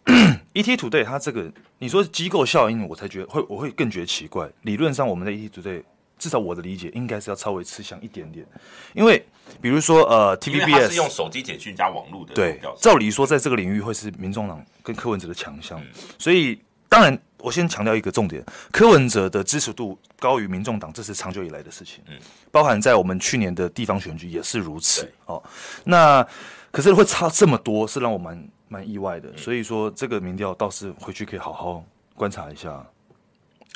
[0.55, 4.49] ，ETtoday 它这个你说机构效应，我才觉得会我会更觉得奇怪。
[4.63, 5.83] 理论上，我们的 ETtoday
[6.17, 8.47] 至少我的理解应该是要稍微吃香一点点，
[8.95, 9.23] 因为
[9.61, 15.87] 比如说呃，TVBS 是用手机简讯加网络的，对，照理说在这个领域会是民众党跟柯文哲的强项，嗯、
[16.19, 22.17] 所以当然我先强调一个重点，柯文哲的支持度高于民众党，这是长久以来的事情，嗯，
[22.53, 25.43] 包含在我们去年的地方选举也是如此，哦，
[25.83, 26.27] 那
[26.75, 28.49] 可是会差这么多，是让我蛮。
[28.67, 31.85] 蛮意外的，所以说这个民调倒是回去可以好好
[32.17, 32.85] 观察一下。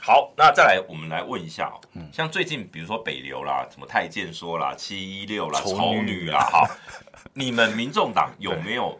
[0.00, 6.66] 好，那再来我们来问一下哦，嗯，像最近比如说北流啦，什么太监说啦，七一六啦，丑女啦，好，
[7.32, 8.98] 你们民众党有没有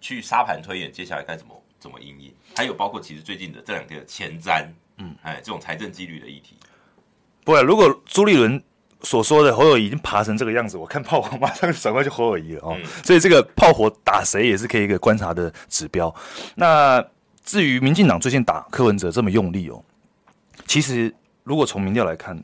[0.00, 2.32] 去沙盘推演接下来该怎么怎么应应？
[2.56, 6.56] 还有包括其实最近的这两天的前瞻，嗯，哎，这种财政纪律的议题。
[7.44, 8.62] 不然，如果朱立伦。
[9.04, 16.12] 所说的侯友宜已经爬成这个样子，我看炮火马上就转过去侯友宜了哦，嗯、所以这个炮火打谁也是可以一个观察的指标。
[16.54, 17.04] 那
[17.44, 19.84] 至于民进党最近打柯文哲这么用力哦，
[20.66, 22.42] 其实如果从民调来看，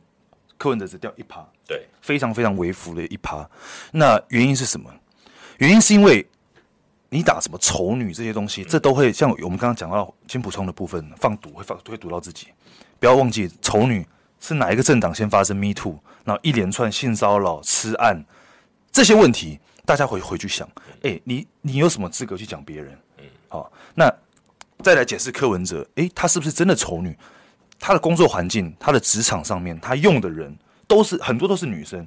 [0.58, 3.48] 柯文哲只掉一趴，对，非常非常微幅的一趴。
[3.90, 4.90] 那原因是什么？
[5.56, 6.24] 原因是因为
[7.08, 12.48] 你打什么丑女这些东西，嗯、这都会像我们刚刚讲到金普充的部分放毒，会放会毒到自己。
[12.98, 14.06] 不要忘记丑女。
[14.42, 15.98] 是哪一个政党先发生 Me Too，
[16.30, 18.24] 然后一连串性骚扰、吃案
[18.92, 20.68] 这些问题，大家回回去想，
[21.02, 22.96] 哎，你你有什么资格去讲别人？
[23.18, 24.08] 嗯，好，那
[24.80, 27.18] 再来解释柯文哲，哎，他是不是真的丑女？
[27.80, 32.06] 他的工作环境，他的职场上面，他用的人都是很多都是女生，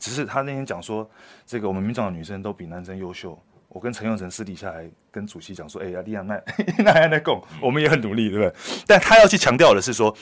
[0.00, 1.08] 只是他那天讲说，
[1.46, 3.40] 这个我们民众的女生都比男生优秀。
[3.68, 6.34] 我跟陈永成私底下还跟主席讲说，哎呀，利亚那
[6.82, 8.52] 那还在讲，我们也很努力，对不对？
[8.88, 10.12] 但他要去强调的是说。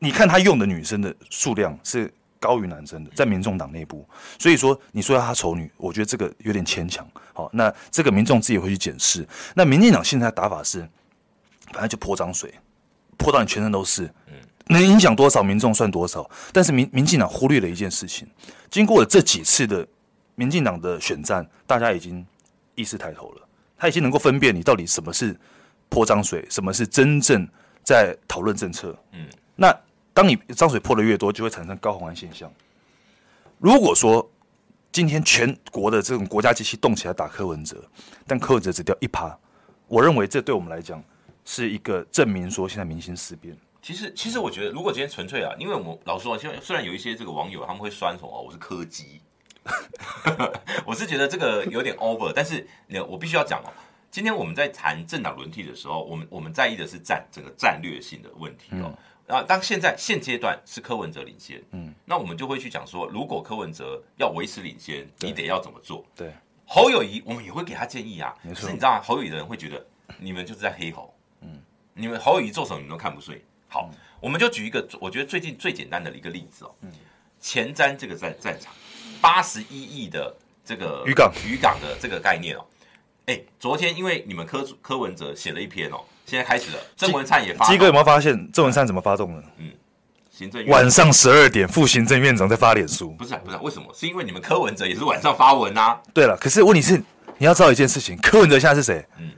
[0.00, 2.12] 你看他用的女生的数量是
[2.44, 4.06] 高于男生的，在民众党内部，
[4.38, 7.08] 所以说你说要她丑女，我觉得这个有点牵强。
[7.32, 9.26] 好，那这个民众自己会去检视。
[9.54, 10.80] 那民进党现在的打法是，
[11.72, 12.52] 反正就泼脏水，
[13.16, 14.12] 泼到你全身都是，
[14.66, 16.30] 能影响多少民众算多少。
[16.52, 18.28] 但是民民进党忽略了一件事情，
[18.70, 19.86] 经过了这几次的
[20.34, 22.24] 民进党的选战，大家已经
[22.74, 23.48] 意识抬头了。
[23.78, 25.34] 他已经能够分辨你到底什么是
[25.88, 27.48] 泼脏水，什么是真正
[27.82, 28.96] 在讨论政策。
[29.12, 29.26] 嗯，
[29.56, 29.74] 那
[30.14, 32.50] 当你脏水泼的越多，就会产生高红安现象。
[33.58, 34.30] 如果说
[34.92, 37.84] 今天全国的这种国家机器动起来打柯文哲，
[38.26, 39.36] 但柯文哲只掉一趴，
[39.88, 41.02] 我认为这对我们来讲
[41.44, 43.56] 是一个证明，说现在民心思变。
[43.82, 49.20] 其实，其实我觉得，如果今天纯粹啊，因为我们老实说，现在虽然有一些这个网友他们会酸什么，我是柯基，
[50.86, 52.66] 我是觉得这个有点 over，但是
[53.08, 53.72] 我必须要讲哦，
[54.10, 58.96] 今天我们在谈政党轮替的时候，我们我们在意的是战整个战略性的问题哦。
[59.26, 66.04] 啊、嗯，当现在现阶段是柯文哲领先，嗯，那我们就会去讲说，如果柯文哲要维持领先，你得要怎么做？
[66.14, 66.32] 对，
[66.66, 68.34] 侯友谊，我们也会给他建议啊。
[68.42, 69.00] 没错，可是你知道吗？
[69.02, 69.84] 侯友宜的人会觉得
[70.18, 71.60] 你们就是在黑侯，嗯，
[71.94, 73.40] 你们侯友谊做什么你们都看不顺。
[73.68, 76.74] 好，我们就举一个，我觉得最近最简单的一个例子哦。
[76.82, 76.92] 嗯，
[77.40, 78.72] 前瞻这个战战场，
[79.20, 82.64] 八十一亿的这个渔港渔港的这个概念哦。
[83.26, 86.78] 哎，昨天因为你们柯柯文哲写了一篇哦，现在开始了。
[86.96, 87.66] 郑文灿也发。
[87.66, 89.42] 基哥有没有发现郑文灿怎么发动的？
[89.58, 89.70] 嗯，
[90.30, 93.10] 行政院晚上十二点，副行政院长在发脸书。
[93.12, 93.86] 不是不是，为什么？
[93.94, 96.00] 是因为你们柯文哲也是晚上发文啊？
[96.12, 96.96] 对了，可是问题是
[97.38, 99.04] 你要知道一件事情，柯文哲现在是谁？
[99.18, 99.30] 嗯，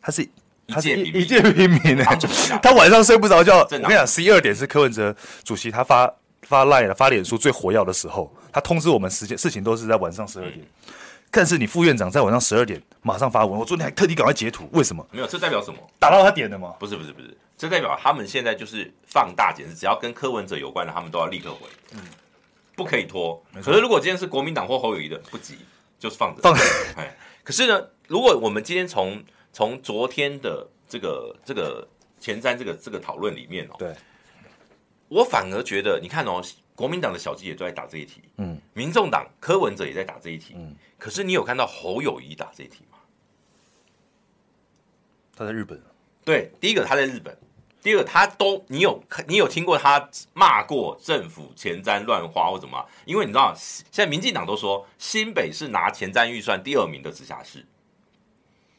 [0.00, 0.28] 他是。
[0.68, 2.04] 他是一一介平民呢，
[2.62, 3.58] 他晚上睡不着觉。
[3.58, 6.10] 我跟你讲，十一二点是柯文哲主席他发
[6.42, 10.64] 发赖了发脸书最活跃的时候，他通知我们时间事情都是在晚上十二点。
[11.32, 15.04] 但是你副院长在晚上十二点马上发文，我昨天还特地赶快截图，为什么？
[15.10, 15.78] 没有，这代表什么？
[15.98, 16.74] 打到他点的吗？
[16.78, 22.00] 不是不是不是，这代表他们现在就是放大检视，只要跟柯文哲有关的，他们都要立刻回，嗯，
[22.76, 23.42] 不可以拖。
[23.62, 25.58] 可是如果今天是国民党或侯友谊的，不急，
[25.98, 26.62] 就是放着放着。
[26.96, 27.12] 哎，
[27.42, 29.20] 可是呢，如果我们今天从
[29.52, 31.86] 从昨天的这个这个
[32.20, 33.92] 前瞻这个这个讨论里面哦，对，
[35.08, 36.40] 我反而觉得你看哦，
[36.76, 42.91] 国民党的小鸡也都在打这一题，嗯，民众党柯文哲也在打这一题，嗯，可是你有看到侯友谊打这一题吗？
[45.42, 45.80] 他在日本，
[46.24, 47.36] 对，第一个他在日本，
[47.82, 52.84] 第二个他都你有你有听过他骂过政府前瞻乱花或怎么？
[53.04, 57.66] 因为你知道现在民进党都说新北是拿前瞻预算第二名的直辖市。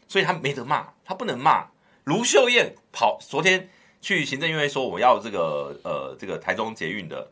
[0.08, 1.66] 所以他没得骂，他不能骂。
[2.04, 3.68] 卢秀燕跑昨天
[4.00, 7.28] 去行政院说我要这个呃这个台中捷运的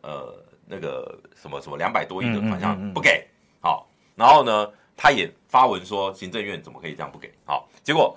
[0.00, 0.34] 呃
[0.66, 3.28] 那个什么什么两百多亿的款项不给，
[3.60, 4.66] 好，然后呢
[4.96, 8.16] 他也发文说行政院怎么可以这样不给，好，结果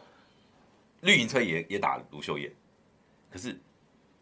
[1.05, 2.51] 绿营车也也打卢秀燕，
[3.31, 3.57] 可是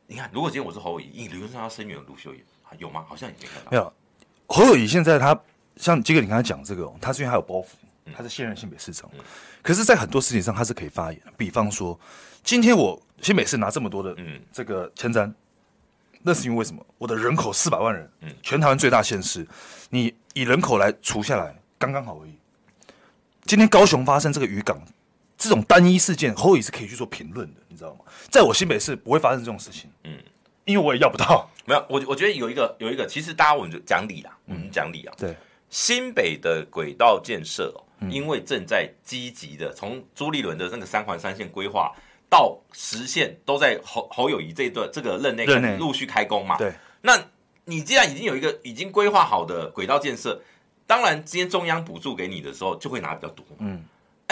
[0.06, 2.44] 你看如果今天我是侯友谊，理论上要声援卢秀燕，
[2.78, 3.04] 有吗？
[3.08, 3.72] 好像也没看到。
[3.72, 3.94] 没有，
[4.48, 5.40] 侯友谊现在他
[5.78, 7.68] 像这个你刚才讲这个，他是因为他有包袱。
[8.14, 9.10] 他是现任新北市长，
[9.62, 11.22] 可是，在很多事情上他是可以发言。
[11.38, 11.98] 比方说，
[12.44, 14.14] 今天我新北市拿这么多的
[14.52, 15.34] 这个前瞻，
[16.22, 16.86] 那是因为为什么？
[16.98, 19.48] 我的人口四百万人，嗯全台湾最大县市，
[19.90, 22.38] 你以人口来除下来，刚刚好而已。
[23.46, 24.78] 今天高雄发生这个渔港
[25.44, 28.00] 这种单一事件，侯友宜是可以去做评论的，你知道吗？
[28.30, 30.18] 在我新北市不会发生这种事情，嗯，
[30.66, 31.50] 因为我也要不到。
[31.66, 35.36] 没有，我我觉得有一个有一个，其实大家我们就讲理啦，嗯，讲理啊，对，
[35.70, 37.84] 新北的轨道建设哦。
[38.10, 41.90] 因为正在积极的从朱立伦的那个三环三线规划
[42.30, 45.46] 到实现，都在侯侯友谊这一段这个任内
[45.78, 46.58] 陆续开工嘛。
[46.58, 47.18] 对，那
[47.64, 50.42] 你既然已经有一个已经规划好的轨道建设，
[50.86, 53.46] 当然今天中央补助给你的时候就会拿比较多。
[53.60, 53.82] 嗯，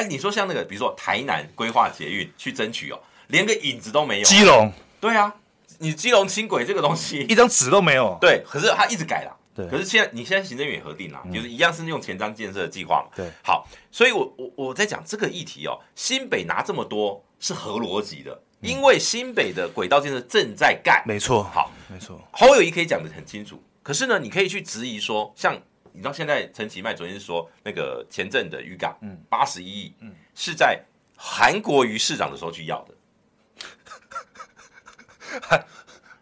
[0.02, 4.26] 哎，你说像那个比如说台南规划捷运去争取哦，连个影子都没有。
[4.26, 5.32] 基隆，对啊，
[5.78, 8.18] 你基隆轻轨这个东西一张纸都没有。
[8.20, 9.38] 对，可是他一直改了。
[9.54, 13.16] 对，可是现在你现在行政院也核定了，嗯、就是一样是用前瞻建设的计划嘛。
[13.16, 21.04] 对，好，所以我我我在讲这个议题哦，新北拿这么多是合逻辑的，嗯、因为新北的轨道建设正在盖。
[21.06, 22.20] 没错，好，没错。
[22.32, 25.62] 侯友谊可以讲的很清楚，可是呢，你可以去质疑说，像
[25.94, 30.82] 你知道现在陈其迈昨天是说那个前阵的渔港，嗯，八十一亿，嗯，是在
[31.16, 32.96] 韩国瑜市长的时候去要的，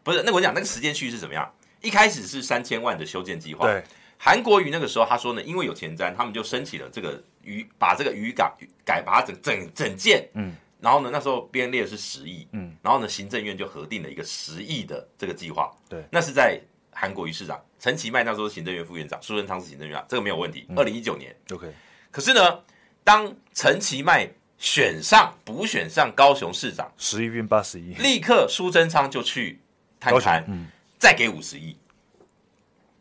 [0.04, 0.22] 不是？
[0.24, 1.50] 那我讲那个时间序是怎么样？
[1.82, 3.66] 一开始是三千万的修建计划。
[3.66, 3.82] 对，
[4.18, 8.54] 韩国瑜那个时候他说呢，因为有前瞻，他们就申请了这个渔，把这个渔港
[8.84, 10.28] 改，把它整整整建。
[10.34, 12.46] 嗯，然后呢，那时候编列是十亿。
[12.52, 15.74] 嗯，然后呢，行政院就核定了一个十亿的这个计划。
[15.88, 16.60] 对，那是在
[17.00, 20.68] 韩国瑜市长，陈其迈那时候是行政院副院长，苏贞昌是行政院长，这个没有问题。
[20.76, 21.72] 二零一九年，OK。
[22.12, 22.60] 可是呢，
[23.04, 29.62] 当陈其迈选上补选上高雄市长，十一变八十一，立刻苏贞昌就去
[30.00, 30.44] 谈谈。
[30.48, 30.68] 嗯。
[31.00, 31.78] 再给五十亿，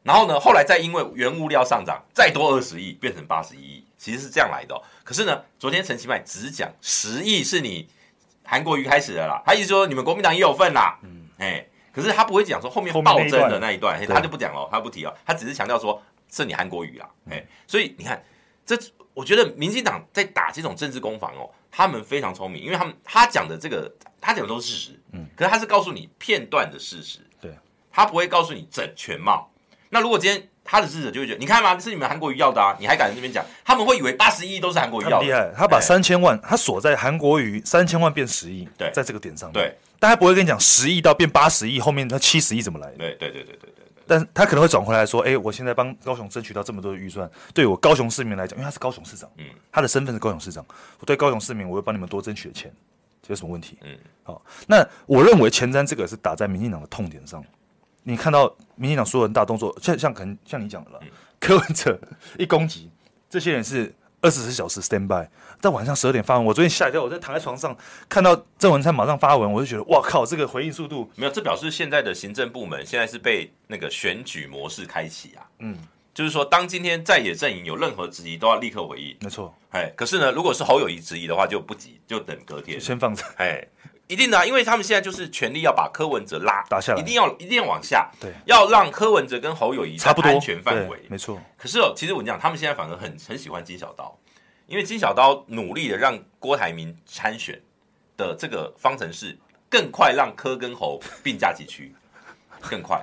[0.04, 4.80] 然后呢，后来再因为原物料上涨，再多二十亿，变成八十一亿，其实是这样来的哦。
[5.02, 7.88] 可是呢，昨天陈其迈只讲十亿是你
[8.44, 11.00] 韩国瑜开始的啦，他意思说你们国民党也有份啦。
[11.02, 11.66] 嗯，哎，
[11.98, 17.08] 可是他不会讲说后面暴增的那一段，他就不讲了，他不提了，他只是强调说是你韩国瑜啦。
[17.28, 18.22] 哎，所以你看
[18.64, 18.78] 这
[19.14, 27.52] 我觉得民进党在打这种政治攻防哦，他们非常聪明，因为他们他讲的这个他讲的都是事实，嗯，可是他是告诉你片段的事实，对，
[27.90, 29.50] 他不会告诉你整全貌。
[29.90, 33.42] 那如果今天他的支持者就会觉得，你看嘛，是你们韩国瑜要的啊，你还敢在这边讲？
[33.64, 42.98] 他们会以为八十亿都是韩国瑜要的，厉害，他把三千万他锁在韩国瑜三千万变十亿，对，在这个点上，对，但他不会跟你讲十亿到变八十亿，后面那七十亿怎么来的？
[42.98, 43.84] 对对对对对对。
[44.06, 50.64] 但他可能会转回来说：“哎，我现在帮高雄争取到这么多的预算，对我高雄市民来讲，因为他是高雄市长，嗯，他的身份是高雄市长，
[50.98, 52.72] 我对高雄市民，我会帮你们多争取的钱，
[53.22, 53.76] 这有什么问题？
[53.82, 57.44] 嗯，好，那我认为前瞻这个是打在民进党的痛点上。
[58.02, 61.00] 你看到民进党所有人大动作，像像可能像你讲的了，
[61.38, 62.00] 柯文哲
[62.38, 62.90] 一攻击，
[63.28, 65.28] 这些人是。”二十四小时 stand by，
[65.60, 66.44] 在晚上十二点发文。
[66.44, 67.76] 我昨天吓一跳，我在躺在床上
[68.08, 71.32] 看到郑文灿马上发文，我就觉得哇靠，这个回应速度没有。
[71.32, 75.46] 这表示现在的行政部门现在是被那个选举模式开启啊。
[75.60, 75.76] 嗯，
[76.12, 79.16] 就是说，当今天在野阵营有任何质疑，都要立刻回应。
[79.20, 83.22] 没错，哎，可是呢，如果是侯友谊质疑的话，就不急，就等隔天先放着。
[83.36, 83.64] 哎，
[84.08, 91.00] 一定的啊，因为他们现在就是全力要把柯文哲拉打下来，一定要一定要往下，对，要让柯文哲跟侯友谊差不多安全范围。
[91.08, 91.40] 没错。
[91.56, 94.18] 可是哦，其实我跟你讲，他们现在反而很很喜欢金小刀。
[94.66, 97.58] 因为金小刀努力的让郭台铭参选
[98.18, 99.34] 的这个方程式
[99.70, 101.94] 更快让柯跟侯并驾齐驱，
[102.68, 103.02] 更快。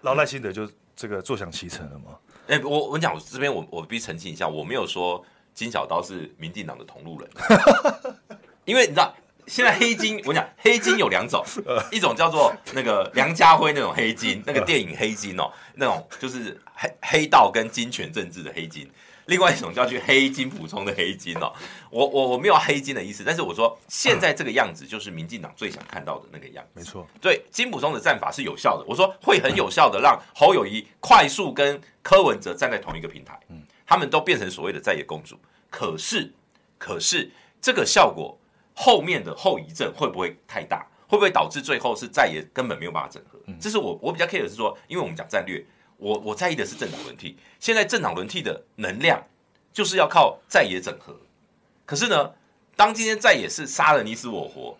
[0.00, 2.16] 然后赖清德就这个坐享其成了吗？
[2.46, 5.24] 哎、欸，我我讲，我这边我我必须澄清一下，我没有说
[5.54, 7.30] 金小刀是民进党的同路人，
[8.64, 9.12] 因为你知道
[9.46, 11.44] 现在黑金，我讲黑金有两种，
[11.90, 18.90] 一种叫做那个梁家辉那种黑金，那个电影黑金哦，那种就是黑黑道跟金权政治的黑金。
[19.26, 21.52] 另外一种叫去黑金补充的黑金哦，
[21.90, 26.80] 我我我没有黑金的意思，但是我说现在这个样子就是民进党最想看到的那个样子。
[26.80, 35.38] 没错，对金补充的战法是有效的，我说会很有效的让侯友谊快速跟柯文哲站在同一个平台，嗯，他们都变成所谓的在野公主。
[35.70, 36.32] 可是，
[36.76, 37.30] 可是
[37.60, 38.36] 这个效果
[38.74, 40.86] 后面的后遗症会不会太大？
[41.08, 43.38] 会不会导致最后是再也根本没有办法整合？
[43.60, 45.64] 这是我我比较 care 的是说，因为我们讲战略。
[45.98, 49.22] 我我在意的是政党轮替，现在政党轮替的能量
[49.72, 51.14] 就是要靠在野整合。
[51.86, 52.32] 可是呢，
[52.74, 54.76] 当今天在野是杀了你死我活，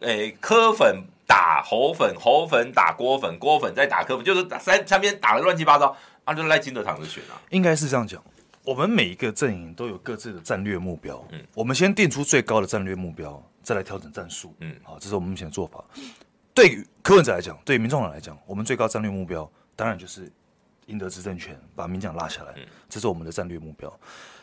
[0.00, 7.38] 诶，柯粉打侯粉，侯粉打郭粉，郭粉再打柯粉，就是打三三边打的乱七八糟，啊，就赖金德躺着选啊。
[7.50, 8.20] 应该是这样讲，
[8.66, 15.82] 我们每一个阵营都有各自的战略目标，嗯，我们先定出最高的战略目标，再来调整战术，嗯，好，这是我们目前的做法。
[16.52, 20.30] 对于柯文哲来讲，对于民众党来讲，我们最高战略目标当然就是。
[20.86, 22.54] 赢得执政权，把民进党拉下来，
[22.88, 23.92] 这是我们的战略目标。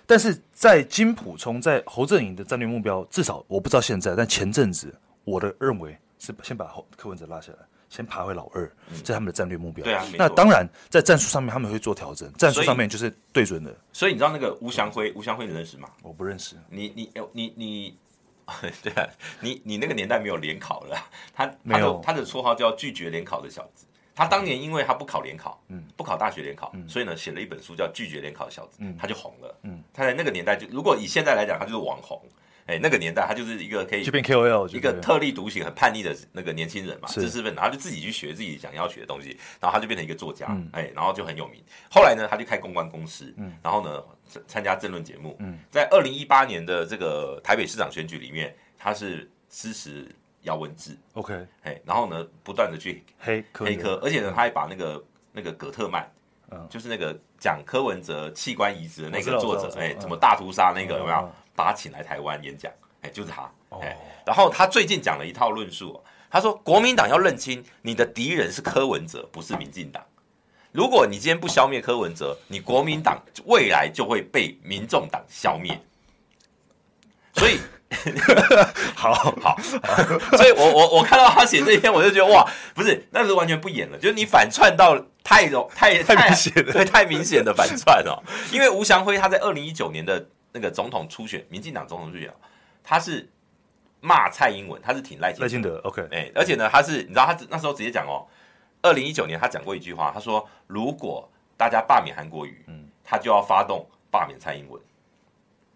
[0.06, 4.94] 但是在金普聪在侯阵营的战略目标，至少我不知道现在，但前阵子
[5.24, 7.60] 我的认为是先把侯柯文哲拉下来，
[7.94, 9.84] 先爬回老二，这是他们的战略目标。
[9.84, 13.72] 对啊，那当然在战术上面他们会做调整，战术上面就是对准的。
[13.92, 15.88] 所以你知道那个吴祥辉，吴祥辉你认识吗？
[16.02, 16.56] 我不认识。
[16.70, 17.98] 你你你你，
[18.82, 19.08] 对啊，
[19.40, 20.98] 你你那个年代没有联考了，
[21.36, 23.86] 他没有，他的绰号叫拒绝联考的小子。
[24.16, 32.20] 他当年因为他不考联考，嗯，不考大学联考，嗯，所以呢写了一本书叫《拒绝联考的小子》，嗯，他就红了，嗯，他在那个年代就，如果以现在来讲，他就是网红，
[32.66, 41.62] 哎，那个年代他就是一个可以就变 KOL，一个特立独行、很叛逆的那个年轻人嘛，知识分子，然后就自己去学自己想要学的东西，然后他就变成一个作家，哎，然后就很有名。
[41.92, 44.04] 后来呢，他就开公关公司，嗯，然后呢
[44.48, 50.08] 参加政论节目，嗯，在二零一八年的这个台北市长选举里面，他是支持。
[50.44, 55.02] 姚文智，OK，哎，然后呢，不断的去黑黑科，而且呢，他还把那个
[55.32, 56.06] 那个葛特曼，
[56.52, 61.32] 嗯，就是那个讲柯文哲器官移植的那个作者，哎，怎么大屠杀那个有没有？
[61.56, 63.50] 把他请来台湾演讲，哎，就是他，
[63.82, 70.04] 哎，然后他最近讲了一套论述，他说国民党要认清你的敌人是柯文哲，不是民进党。
[70.72, 75.80] 如果你今天不消灭柯文哲，你国民党未来就会被民众党消灭。
[77.36, 77.60] 所以。
[78.96, 79.56] 好好好，
[80.36, 82.44] 所以我我我看到他写这一篇，我就觉得哇，
[82.74, 88.18] 不是，那是完全不演了，就是你反串到太容太太明显了，对，太明显的反串哦。
[88.52, 92.34] 因为吴祥辉他在二零一九年的那个总统初选，民进党总统初选，
[92.82, 93.28] 他是
[94.00, 98.26] 骂蔡英文，他是挺赖赖清德，OK，哎，而且呢，他是你知道他那时候直接讲哦，
[98.82, 104.82] 二零一九年他讲过一句话，他说如果大家罢免韩国瑜，嗯，他就要发动罢免蔡英文。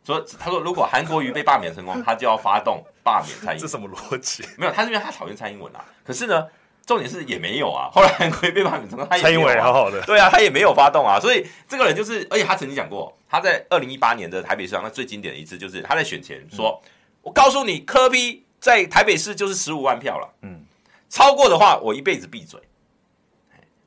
[0.03, 3.59] 说他说，如果韩国瑜被罢免成功，他就要发动罢免蔡英文。
[3.59, 4.41] 这什么逻辑？
[4.57, 5.83] 没有，他是因为他讨厌蔡英文啊。
[6.05, 6.47] 可是呢，
[6.87, 7.89] 重点是也没有啊。
[7.91, 10.01] 后来韩国瑜被罢免成功，他也蔡英文好好的。
[10.03, 11.19] 对啊，他也没有发动啊。
[11.19, 16.89] 所以这个人就是，而且他曾经讲过，他在二零一八年的台北市长，那最经典的一次就是他在选前说：“嗯、
[17.23, 20.33] 我告诉你，柯 P 在台北市就是十五万票了。
[20.41, 20.63] 嗯，
[21.09, 22.59] 超过的话，我一辈子闭嘴。”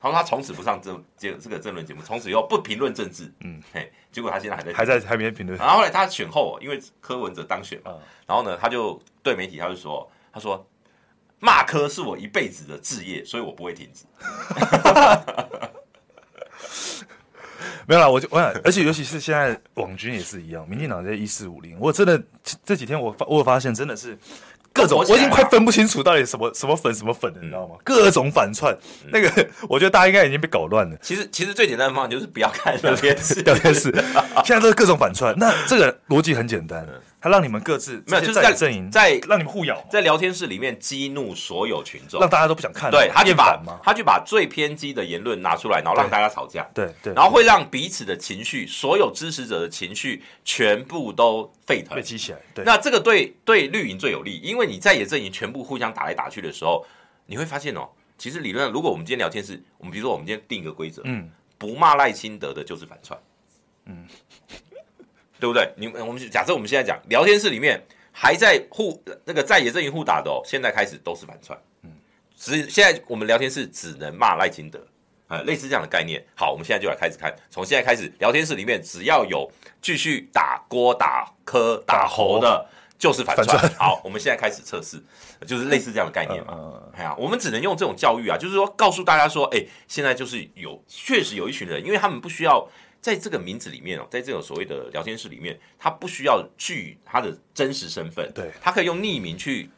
[0.03, 3.31] 他说他从此不上这这这个政论节目，从此以后不评论政治。
[3.41, 5.59] 嗯，嘿，结果他现在还在还在还没评论。
[5.59, 10.67] 然后后来他选后，因为柯文哲当选嘛，嗯、然后呢，他就对媒体他就说，他说
[11.41, 14.05] 骂科是我一辈子的志业，所以我不会停止。
[17.87, 22.23] 没有啦，我就我想，而且尤其是现在网军也是一样，民进党在一四五零，我真的
[22.65, 24.17] 这几天我发我发现真的是。
[24.73, 27.75] 各种，我已经快分不清楚到底什么什么粉什么粉了，你知道吗？
[27.83, 28.73] 各种反串，
[29.11, 30.97] 那个我觉得大家应该已经被搞乱了。
[31.03, 33.93] 其实，其实最简单的方法就是不要看聊天室，聊天室
[34.45, 35.37] 现在都是各种反串。
[35.37, 36.87] 那这个逻辑很简单。
[37.21, 42.91] 他让你们各自没有，就是在阵营，在让你们互咬，在聊天室里面激怒所有群众，让大家都不想看。
[42.91, 46.67] 对，他就把他就把最偏激的言论拿出来，然后让大家吵架。
[46.73, 52.39] 对对，然后会让彼此的情绪，所有支持者的情绪全部都沸腾，被激起来。
[52.55, 56.87] 对，那这个对对绿营最有利，因为你在野阵营全部互相打来打去的时候，
[57.27, 63.21] 你会发现哦，其实理论上，如果我们今天聊天室，我们比如说我们今天定一个规则，嗯，不骂赖清德的就是反串，
[63.85, 64.07] 嗯。
[65.41, 65.73] 对不对？
[65.77, 67.83] 你我们假设我们现在讲聊天室里面
[68.13, 71.59] 还在互那个在野阵营互打的哦，现在开始都是反串。
[71.83, 71.91] 嗯，
[72.37, 74.79] 只现在我们聊天室只能骂赖清德，
[75.29, 76.23] 呃，类似这样的概念。
[76.35, 82.67] 好，我们现在就来开始看，从现在开始聊天室里面只要有继续打郭打柯打侯的，
[82.99, 83.47] 就是反串。
[83.47, 83.73] 反串。
[83.79, 85.03] 好，我们现在开始测试，
[85.47, 86.83] 就是类似这样的概念嘛。
[86.95, 92.69] 哎呀，我们只能用这种教育啊，就是说告诉大家说，哎，现在就是有确实有一群人，因为他们不需要。
[93.01, 99.71] 在这个名字里面哦，在这种所谓的聊天室里面，他不需要具他的真实身份，对，他可以用匿名去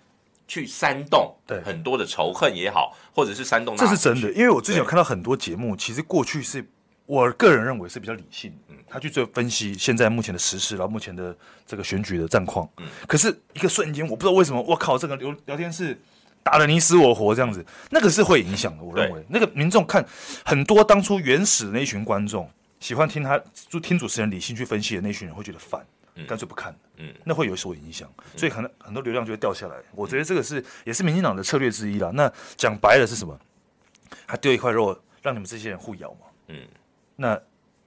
[0.49, 1.63] 去煽动对。
[1.63, 3.77] 很多的仇恨也好，或者是煽动。
[3.77, 6.67] 这是真的，因为我之前有看到很多节目，其实过去是
[7.07, 15.97] 我个人认为是比较理性，嗯，他去做分析现在目前的时事，然后目前的这个选举的战况，嗯，可是一个瞬间，我不知道为什么，我靠，这个聊聊天室
[16.43, 18.83] 打得你死我活这样子，那个是会影响的。
[18.83, 19.25] 我认为。
[19.29, 20.05] 那个民众看
[20.45, 22.51] 很多当初原始的那一群观众。
[22.83, 25.87] 喜欢听他就听主持人理性去分析的那群人会觉得烦，
[26.27, 29.77] 干脆不看，嗯，那会有所影响，所以可能很多流量就会掉下来。
[29.95, 32.11] 我觉得这个是也是民进党的策略之一啦。
[32.13, 33.39] 那讲白了是什么？
[34.27, 36.67] 他丢一块肉让你们这些人互咬嘛，嗯，
[37.15, 37.41] 那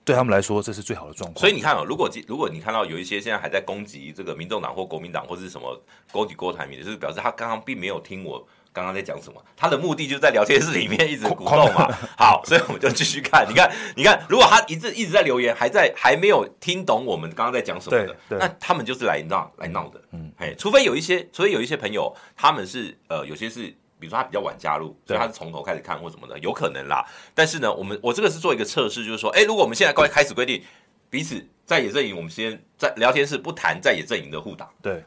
[0.06, 1.41] 对他们来说这是最好的状况。
[1.41, 5.78] 所以你看哦，如果如果你看到有一些现在还在攻击这个民众党或国民党或者是什么
[6.10, 8.48] 攻击郭台铭的，就是表示他刚刚并没有听我。
[8.76, 9.42] 刚刚在讲什么？
[9.56, 11.90] 他的目的就是在聊天室里面一直鼓动嘛。
[12.18, 13.48] 好，所以我们就继续看。
[13.48, 20.02] 你看，你看，如果他一直一直在留言，还在还没有听懂我们刚刚在讲什么的，那他们就是来闹来闹的。
[20.12, 23.62] 嗯，嘿，除非有一些，除非有一些朋友，他们是呃，有些是，
[23.98, 27.06] 比如说他比较晚加入，所以他是从头开始看或什么的，有可能啦。
[27.34, 30.62] 但是呢，我们我这个是做一个测试，就是说，哎，如果我们现在开开始规定
[31.10, 34.70] 彼此在野阵营，我们先在聊天室不谈在野阵营的互打。
[34.82, 35.02] 对。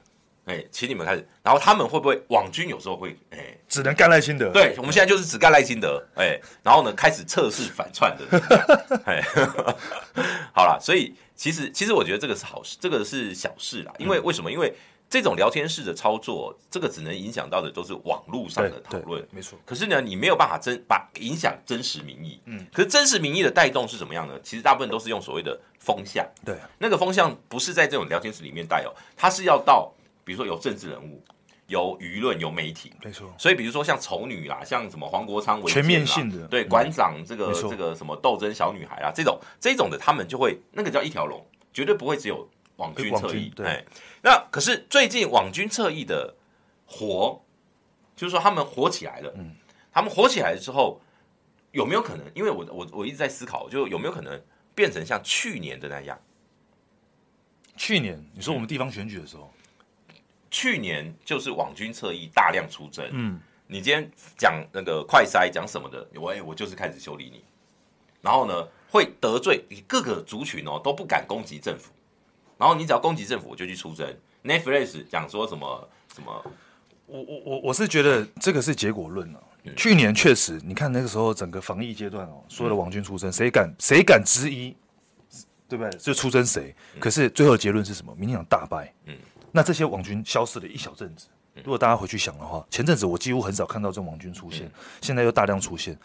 [0.49, 4.51] 哎，请你们开始，然后他们会不会网军有时候会哎，只能干赖清德？
[4.51, 9.23] 对，我们现在就是只干赖清德，哎，然后呢开始测试反串的， 哎，
[10.55, 14.51] 好了，所以其实其实我觉得这个是好事，这个是小事啦，因为为什么？
[14.51, 14.75] 因为
[15.11, 19.59] 这种聊天室的操作，这个只能影响到的都是网络上的讨论，没错。
[19.67, 24.35] 可是呢，你没有办法真把影响真实民意，嗯，可是真实民意的带动是什么样呢？
[24.43, 29.93] 其实大部分都是用所谓的风向，对，那个风向不是在这种聊天室里面带哦，它是要到。
[30.29, 31.25] 比如说有政治人物，
[31.69, 33.35] 有舆论，有媒体，没错。
[33.39, 43.49] 所以比如说像丑女啦，像什么黄国昌，全面性的，对馆长这个这个什么斗争小女孩啊，这种这种的，他们就会那个叫一条龙，绝对不会只有网军侧翼。
[43.57, 43.83] 对，
[44.23, 46.35] 那可是最近网军侧翼的
[46.85, 47.43] 火，
[48.15, 49.33] 就是说他们火起来了。
[49.39, 49.57] 嗯，
[49.91, 51.01] 他们火起来之后，
[51.73, 52.27] 有没有可能？
[52.35, 54.39] 因为我我我一直在思考，就有没有可能
[54.75, 56.19] 变成像去年的那样？
[57.79, 59.51] 去年你说我们地方选举的时候。
[60.51, 67.45] 去年就是网军侧翼大量出征，嗯，你今天讲那个快筛讲什么的，我我就是开始修理你，
[68.23, 71.93] 然后呢会得罪你各个族群哦都不敢攻击政府，
[72.57, 74.07] 然后你只要攻击政府我就去出征。
[74.45, 76.45] Netflix 讲说什么什么，
[77.07, 79.41] 我我我我是觉得这个是结果论啊。
[79.65, 84.75] 嗯、去年确实，你看那个时候整个防疫阶段哦，所有的网军出征，谁、嗯、敢谁敢之一，
[85.69, 85.91] 对不对？
[85.99, 86.75] 就出征谁。
[86.95, 88.15] 嗯、可是最后的结论是什么？
[88.15, 89.17] 民进党大败，嗯。
[89.53, 91.27] 那这些网军消失了一小阵子，
[91.57, 94.71] 如果大家回去想的话，前阵子我几乎很少看到这种网军出现，
[95.01, 95.99] 现在又大量出现。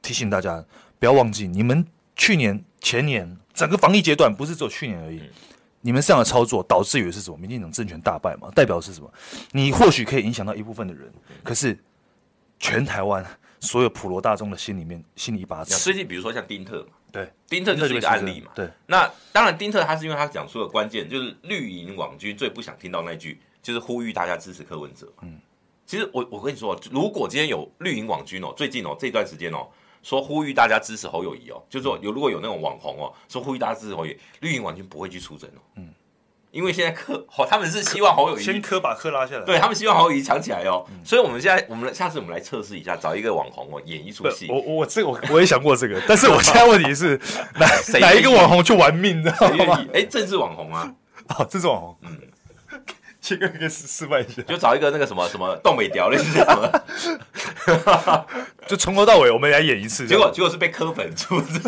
[0.00, 0.64] 提醒大家
[0.98, 5.20] 不要忘记，你们去年、前年整个防疫阶段不是只有去年而已，
[5.80, 7.36] 你们这样的操作导致于是什么？
[7.36, 8.48] 民进党政权大败嘛？
[8.54, 9.12] 代表是什么？
[9.52, 11.12] 你或许可以影响到一部分的人，
[11.42, 11.76] 可是
[12.60, 13.24] 全台湾
[13.60, 15.74] 所有普罗大众的心里面，心里一把尺。
[15.82, 16.86] 最近比如说像丁特。
[17.10, 18.50] 对，丁特就是一个案例嘛。
[18.54, 25.10] 对，那当然，丁特他是因为他讲出了关键，就是绿营网军最不想听到那句，就是呼吁大家支持柯文哲。
[25.22, 25.40] 嗯，
[25.86, 29.66] 其实我我跟你说，如果今天有绿营网军哦，最近哦这段时间哦，
[30.02, 35.60] 说呼吁大家支持侯友谊哦，就是说有如果有那种网红哦，说呼吁大家支持侯友宜，绿营网军不会去出征哦。
[35.76, 35.88] 嗯。
[36.50, 44.46] 因为现在柯侯他们是希望侯友谊先柯把柯拉下来，对他们希望侯友谊抢起来哦，嗯、所以我们现在我们下次我们来测试一下，找一个网红哦演一出戏。
[44.50, 47.20] 我我这个我我也想过这个， 但是我现在问题是
[47.60, 49.84] 哪谁哪一个网红去玩命，知道吗？
[49.92, 50.90] 哎，政治网红啊，
[51.36, 52.18] 哦，政治网红，嗯，
[53.20, 58.26] 这个可以试试办一下，就找一个那个什么什么东北调类似这样的，
[58.66, 61.60] 就从头到尾我们来演一次，结果结果是被磕粉出征。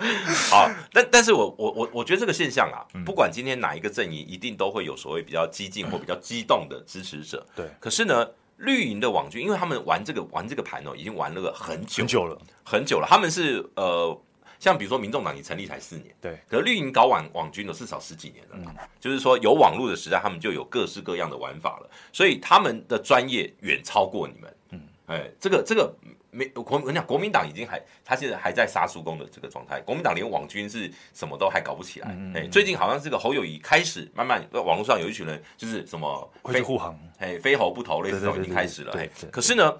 [0.50, 7.46] 好，但但是我我我我觉得这个现象啊，不管今天哪一个阵营，一定都会有所谓比较激进或比较激动的支持者。
[7.54, 8.28] 对，可是呢，
[8.58, 13.06] 绿营的网军，因为他们玩这个玩这个盘哦，已经玩了个很久很久了，很久了。
[13.08, 14.18] 他们是呃，
[14.58, 18.66] 像比如说民众党，你成立才四年，对，可是绿营搞网网军呢至少十几年了，嗯，
[19.00, 24.56] 就是说有网络的时代，他们就有各式各样的玩法了，所以他们的专业远超过你们。
[24.70, 25.94] 嗯，哎，这个这个。
[26.36, 29.80] 没，国我跟你讲，国民党已经还，他现在还在杀叔公的这个状态。
[29.80, 32.14] 国民党连网军是什么都还搞不起来。
[32.34, 38.92] 哎、最近好像这个侯友谊开始慢慢，网络上有一群人就是什么非护航，哎，非侯不投，类似这种已经开始了。
[38.92, 39.74] 哎，可是呢，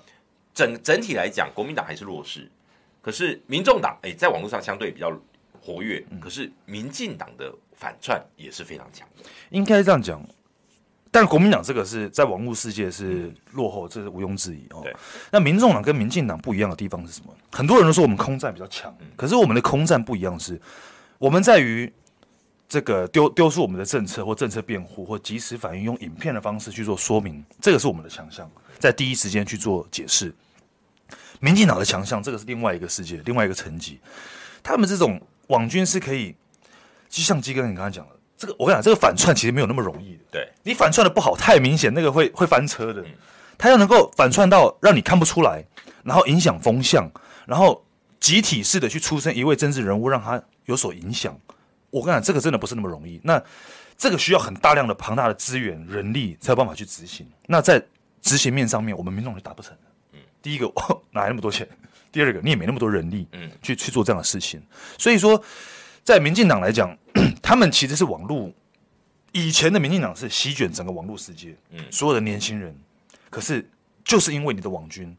[0.54, 2.50] 整整体来讲，国民党还是弱势。
[3.02, 5.12] 可是民众党哎，在网络上相对比较
[5.60, 6.02] 活跃。
[6.18, 9.24] 可是民进党的反串也是非常强的。
[9.50, 10.26] 应该这样讲。
[11.10, 14.84] 但国民党这个是在网络世界是落后，这是毋庸置疑哦。
[15.30, 17.32] 那民众党跟民进党不一样的地方是什么？
[17.52, 20.60] 很多人都说我们空战比较强，可是我们的空战不一样，是
[21.16, 21.90] 我们在于
[22.68, 30.34] 这个丢丢出我们的政策或政策辩护或及时反应，用影片的方式去做说明，这个是我们的强项，在第一时间去做解释。
[31.40, 33.98] 民进党的强项，这个是另外一个世界，另外一个层级。
[34.62, 36.34] 他们这种网军是可以，
[37.08, 38.15] 就像基哥你刚才讲的。
[38.38, 40.24] 这个我跟你讲，这个反串其实没有那么容易的。
[40.30, 43.02] 对，你反串的不好，太明显，那个会会翻车的。
[43.56, 45.64] 他要能够反串到让你看不出来，
[46.02, 47.10] 然后影响风向，
[47.46, 47.82] 然后
[48.20, 51.34] 集体式的去出生一位政治人物，让他有所影响。
[51.88, 53.18] 我跟你讲，这个真的不是那么容易。
[53.24, 53.42] 那
[53.96, 57.26] 这个需要很大量的庞大的资源、人力才有办法去执行。
[57.46, 57.82] 那在
[58.20, 59.78] 执行面上面，我们民众就达不成了。
[60.12, 60.70] 嗯，第一个
[61.10, 61.66] 哪来那么多钱？
[62.12, 64.62] 第二个你也没那么多人力，嗯，去去做这样的事情。
[64.98, 65.42] 所以说。
[66.06, 66.96] 在民进党来讲，
[67.42, 68.48] 他们其实是网络
[69.32, 72.72] 以前的民进党是席卷整个网络世界，嗯，所有的年轻人，
[73.28, 73.68] 可是
[74.04, 75.14] 就是因为你的网军，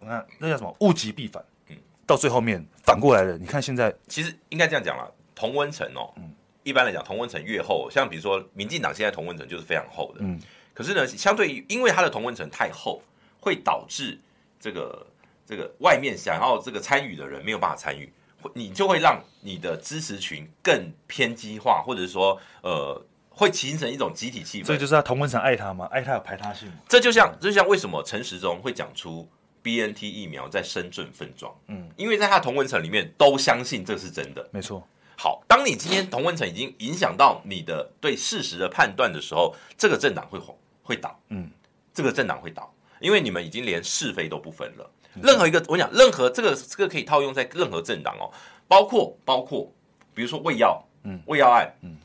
[0.00, 0.74] 那那叫什么？
[0.80, 3.36] 物极必反，嗯，到最后面反过来了。
[3.36, 6.32] 你看现在，其实应该这样讲了，同温层哦，嗯，
[6.62, 10.40] 一般来讲同温层越厚，像比如说民进党现在同温层就是非常厚的，嗯，
[10.72, 13.02] 可是呢，相对于因为它的同温层太厚，
[13.42, 14.18] 会导致
[14.58, 15.06] 这个
[15.44, 18.10] 这个外面想要这个参与的人没有办法参与。
[18.54, 24.66] 你就会让你的支持群更偏激化，或者说，呃，会形成一种集体气氛。
[24.66, 25.88] 所以就是他同温层爱他吗？
[25.90, 26.70] 爱他有排他性。
[26.88, 29.28] 这就像，就像为什么陈时中会讲出
[29.62, 31.54] BNT 疫苗在深圳分装？
[31.66, 34.48] 嗯，因为在他同温层里面都相信这是真的。
[34.52, 34.86] 没错。
[35.16, 40.40] 好，当你今天同温层已经影响到你的对事实的判断的时候，这个政党会
[40.82, 41.18] 会倒。
[41.30, 41.50] 嗯，
[41.92, 44.88] 这个政党会倒，因为你们已经连是非都不分了。
[45.22, 48.30] 任何一个，我讲任何这个这个可以套用在任何政党哦，
[48.66, 49.72] 包括包括，
[50.14, 51.96] 比如说喂药，嗯，喂药案，嗯，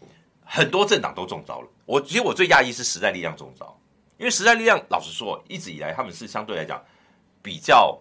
[0.45, 1.67] 很多政党都中招了。
[1.85, 3.77] 我其实我最讶异是时代力量中招，
[4.17, 6.83] 因为时代力量老实说，一直以来他们是相对来讲
[7.41, 7.99] 比较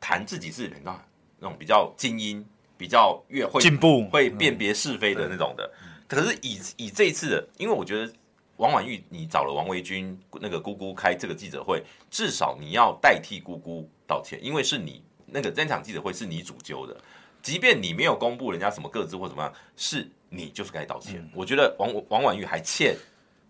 [0.00, 0.98] 谈自己是那
[1.38, 2.44] 那种比较精英，
[2.76, 5.70] 比较越会进步，会辨别是非的那种的。
[6.06, 8.12] 可是以以这一次的，因为我觉得。
[8.56, 16.96] 王婉玉，你找了王维军那个姑姑开这个记者会，至少你要代替姑姑道歉，因为是你那个这场记者会是你主揪的，
[17.40, 21.20] 即便你没有公布人家什么个资或怎么样，是你就是该道歉。
[21.20, 22.96] 嗯、我觉得王王婉玉还欠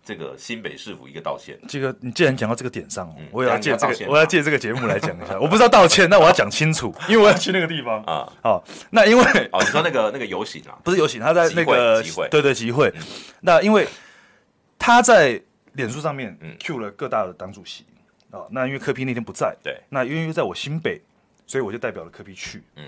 [0.05, 1.59] 这个新北市府一个道歉。
[1.67, 5.41] 这个你既然讲到这个点上，嗯、我也要借这个，我要借这个节目来讲一下。
[5.41, 8.31] 我不知道道歉，那我要讲清楚， 因为我要去那个地方啊。
[8.43, 12.93] 好，那因为哦，你说那个那个游行啊，不是游行，他在那个集会，对对集会。
[12.97, 13.03] 嗯、
[13.41, 13.89] 那因为。
[14.83, 15.39] 他在
[15.75, 17.85] 脸书上面 Q 了各大的党主席
[18.31, 21.01] 啊，那因为柯 P 那天不在，对，那因为又在我新北，
[21.47, 22.63] 所以我就代表了柯 P 去。
[22.77, 22.85] 嗯，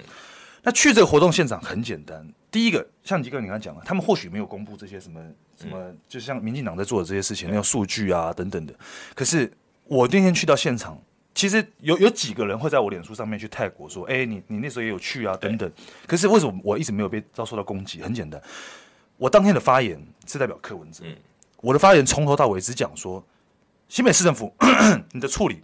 [0.63, 5.21] 那去这个活动现场很简单，第一个像吉哥你刚才讲了，他们或许没有公布这些什么
[5.59, 8.75] 什么，嗯、就像民进党在做的这些事情，那种数据啊等等的。
[9.15, 9.51] 可是
[9.85, 10.97] 我那天去到现场，
[11.35, 15.71] 其实有有几个人会在我脸书上面去 tag 我说，哎、欸，你你那时候也有去啊等等。
[16.07, 18.01] 可是为什么我一直没有被遭受到攻击？
[18.01, 18.41] 很简单，
[19.17, 21.03] 我当天的发言是代表柯文哲。
[21.05, 21.17] 嗯
[21.63, 23.25] 我的发言从头到尾只讲说，
[23.93, 24.51] 新北市政府
[25.13, 25.63] 你的处理，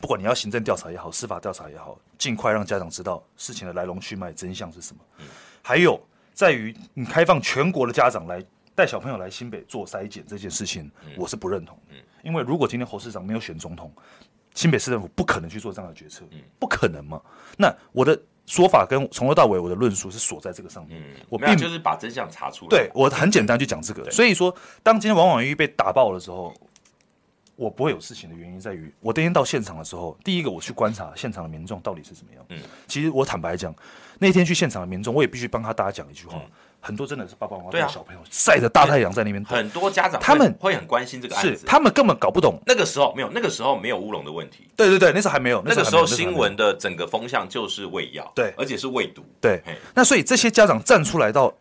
[0.00, 5.02] 不管你要行政调查也好，司法调查也好，尽快让家长知道事情的来龙去脉、真相是什么。
[5.18, 5.26] 嗯、
[5.60, 6.00] 还有
[6.32, 8.42] 在于你开放全国的家长来
[8.74, 11.78] 带小朋友来新北做筛检这件事情，嗯、我是不认同
[12.22, 13.92] 因为如果今天侯市长没有选总统，
[14.54, 17.20] 新北市政府不可能去做这样的决策，嗯，不可能嘛？
[17.58, 22.70] 那我的说法跟从头到尾我的论述是锁在这个上面，嗯，我并就是把真相查出来。
[22.70, 26.54] 对，我很简单就讲这个，所以说，当今天王婉玉被打爆的时候，
[27.62, 32.44] 我不会有事情的原因在于，我那天到现场的时候，第一个我去观察现场的民众到底是怎么样。
[32.48, 32.58] 嗯，
[32.88, 33.72] 其实我坦白讲，
[34.18, 36.42] 那天去现场的民众，我也必须帮他大家讲一句话。
[36.80, 42.60] 很多真的是爸爸妈妈带小朋友晒着大太阳在那边，很多家长他们会很关心这个案子，是他们根本搞不懂。
[42.66, 44.66] 那个时候没有，那个时候没有乌龙的问题。
[44.76, 45.62] 对对对，那时候还没有。
[45.64, 49.24] 那个时候新闻的整个风向就是喂药，对，而且是喂毒。
[49.40, 49.62] 对，
[49.94, 51.54] 那所以这些家长站出来到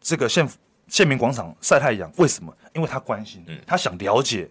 [0.00, 0.48] 这个县
[0.86, 2.56] 县民广场晒太阳，为什么？
[2.72, 4.48] 因为他关心，他想了解，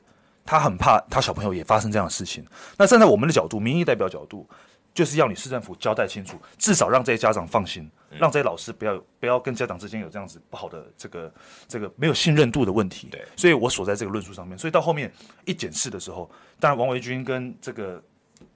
[0.48, 2.44] 他很怕他小朋友也发生这样的事情。
[2.76, 4.50] 那站在我们的角度，民意代表角度。
[4.94, 11.32] 就是要你市政府交代清楚，至少让这些家长放心，让这些老师不要不要跟家长之间有这样子不好的这个
[11.68, 13.08] 这个没有信任度的问题。
[13.12, 14.58] 对，所以我锁在这个论述上面。
[14.58, 15.14] 所以到后面
[15.46, 16.28] 一检视的时候，
[16.60, 18.04] 当然王维军跟这个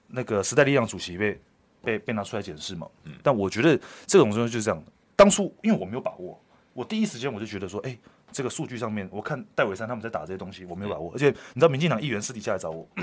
[0.07, 1.39] 那个时代力量主席被
[1.83, 2.87] 被被拿出来检视嘛。
[3.03, 3.13] 嗯。
[3.21, 4.83] 但我觉得这种东西就是这样。
[5.15, 6.41] 当初因为我没有把握，
[6.73, 7.95] 我第一时间我就觉得说，哎，
[8.31, 11.11] 这个数据上面，我看戴伟山他们在打这些东西，我没有把握。
[11.13, 12.87] 而且你知道，民进党议员私底下来找我。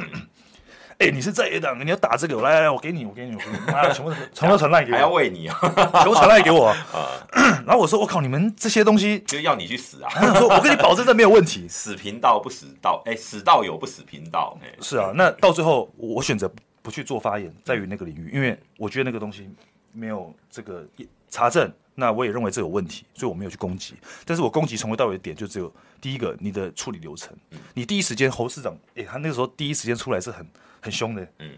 [0.99, 7.23] 哎、欸，你是在野党，你要打这个，来来来，我给你，我给你，我给你，啊，全部全部传赖给我，还要喂你啊，全部传赖给我 啊。
[7.65, 10.11] 然后我说，我靠，你们这些东西就要你去死啊！
[10.13, 15.13] 他说，我跟你保证这没有问题， 死贫道不死道，哎、欸，死道友不死贫道，哎，是啊。
[15.15, 16.51] 那到最后，我选择
[16.83, 19.49] 不去做发言，在于那个领域，因为我觉得那个东西
[19.93, 20.85] 没有这个
[21.31, 23.95] 查证，那我也认为这有问题，所以我没有去攻击。
[24.25, 25.71] 但是我攻击从头到尾的点就只有
[26.01, 27.37] 第一个，你的处理流程，
[27.75, 30.47] 你第一时间侯市长，哎、欸，他那个时候第一时间出来是很。
[30.81, 31.51] 很凶的，嗯，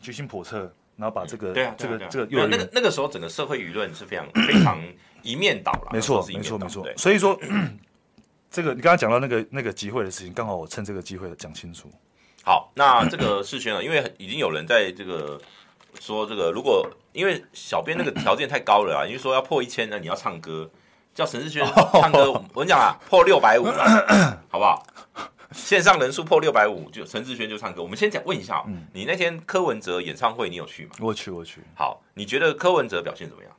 [0.00, 4.80] 居心叵测，然后把这个，对啊，这个这个，那个那个时候整个社会舆论是非常非常
[5.22, 6.86] 一面倒了，没错，没错，没错。
[6.96, 7.36] 所以说，
[8.48, 11.90] 这个你刚刚讲到那个那个集会的事情，刚好我趁这个机会讲清楚。
[12.44, 15.38] 好，那这个世轩呢，因为已经有人在这个
[15.98, 20.70] 说这个，如果因为小编那个条件太高了啊，因为说要破一千呢，你要唱歌，
[21.14, 23.84] 叫陈志轩唱歌，我跟你讲啊，破六百五了，
[24.48, 24.86] 好不好？
[25.52, 27.82] 线上人数破六百五，就陈志轩就唱歌。
[27.82, 30.92] 我们先讲问一下，嗯，你那天柯文哲演唱会你有去吗？
[31.00, 31.60] 我去，我去。
[31.74, 33.52] 好，你觉得柯文哲表现怎么样？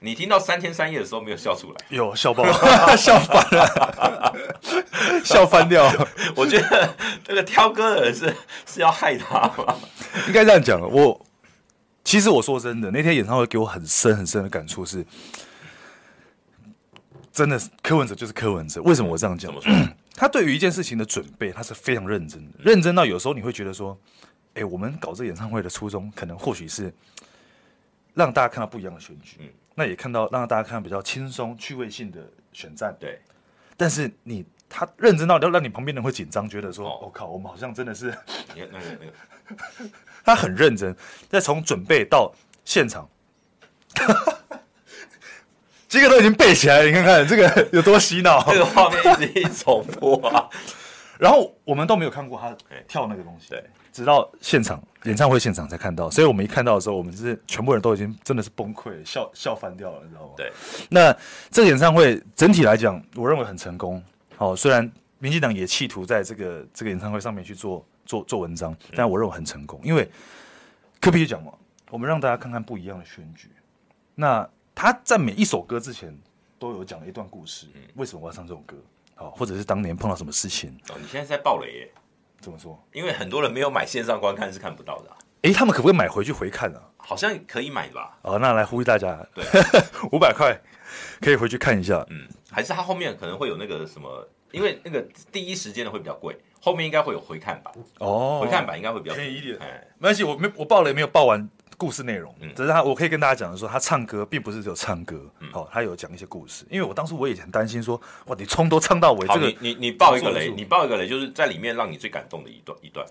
[0.00, 1.76] 你听到三天三夜的时候没有笑出来？
[1.88, 2.44] 有笑爆，
[2.96, 4.34] 笑翻了，
[5.24, 5.90] 笑翻掉。
[6.36, 6.94] 我觉得
[7.28, 8.34] 那个挑歌的人是
[8.66, 9.76] 是要害他吗？
[10.26, 10.80] 应该这样讲。
[10.80, 11.24] 我
[12.04, 15.04] 其实我说真的，那天演唱会给我很深很深的感触是。
[17.32, 19.52] 真的是柯文哲就是柯文哲，为什么我这样讲？
[20.14, 23.98] 他对于一件事情的准备，他是非常认真的，认真到有时候你会觉得说，
[24.50, 26.94] 哎、欸，我们搞这个演唱会的初衷，可能或许是
[28.14, 32.20] 让大家看到不一样的选举，嗯，那也看到让大家看到比较轻松、趣味性的
[32.52, 33.18] 选战，对。
[33.76, 38.16] 但是你他认真到要让你旁边人会紧张，觉得说，我、哦哦、靠，我们好像真的是，
[40.24, 40.94] 他很认真，
[41.28, 42.32] 在从准备到
[42.64, 43.08] 现场。
[45.88, 48.44] 这个都已经背起来了，你看看这个有多洗脑。
[48.50, 50.50] 这个画面一直一重播啊，
[51.20, 52.56] 然后我们都没有看过他
[52.88, 56.10] 跳那个东西，对，直到现场演唱会现场才看到。
[56.10, 60.34] 所以我们一看到的时候，我们是全部人都已经真的是崩溃，笑笑翻掉了，你知道吗？
[60.36, 60.52] 对。
[60.90, 61.16] 那
[61.50, 64.02] 这个演唱会整体来讲，我认为很成功。
[64.36, 70.10] 好，虽然民进党也企图在这个这个演唱会上面去做做做文章，但我认为很成功，因为
[71.00, 71.52] 科比就讲嘛，
[71.90, 73.48] 我们让大家看看不一样的选举。
[74.14, 76.16] 那他在每一首歌之前
[76.58, 78.76] 都有讲了一段故事，嗯，为什么我要唱这首歌？
[79.16, 80.70] 好，或者是当年碰到什么事情？
[80.88, 81.90] 哦，你现在是在爆雷耶？
[82.44, 82.78] 怎么说？
[82.92, 85.16] 因为很多人没有买线上观看是看不到的，啊。
[85.42, 86.84] 哎，他们可不可以买回去回看呢，啊？
[86.98, 88.18] 好像可以买吧？
[88.22, 89.44] 哦，那来呼吁大家，对，
[90.12, 90.58] 五百块
[91.20, 92.04] 可以回去看一下。
[92.10, 94.28] 嗯，还是他后面可能会有那个什么？
[94.52, 97.74] 因为那个第一时间的会比较贵，后面应该会有回看版。
[97.98, 99.58] 哦，回看版应该会比较便宜一点。
[99.58, 101.48] 哎，没关系，我没我报了也没有报完。
[101.76, 105.20] 故事内容，只是他，我可以跟大家讲的说，他唱歌并不是只有唱歌，
[105.52, 106.64] 好、嗯，他有讲一些故事。
[106.70, 113.06] 因为我当时我也很担心说，哇，你从头唱到尾，这个你你你爆一个雷，你爆一个雷，就是在里面让你最感动的一段一段，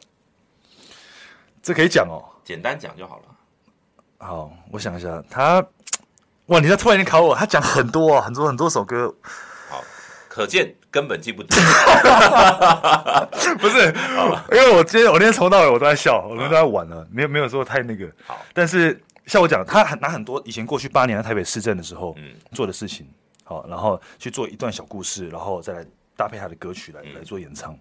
[1.62, 3.24] 这可以讲哦，简单讲就好了。
[4.20, 5.66] 好，我想一下，他，
[6.48, 9.53] 哇，你在突然间考我，他讲很多啊，很多很多首歌，好，
[10.34, 10.74] 可见。
[10.90, 11.56] 根本记不得，
[13.60, 13.88] 不是，
[14.52, 18.08] 因为我今天我那天从头到尾我都在笑，我们都在玩了，没有没有说太那个。
[18.28, 22.16] 好，但是像我讲，他拿很多以前过去八年在台北市政的时候
[22.52, 23.08] 做的事情，
[23.44, 27.76] 好，然后去做一段小故事，然后再来搭配他的歌曲来来做演唱。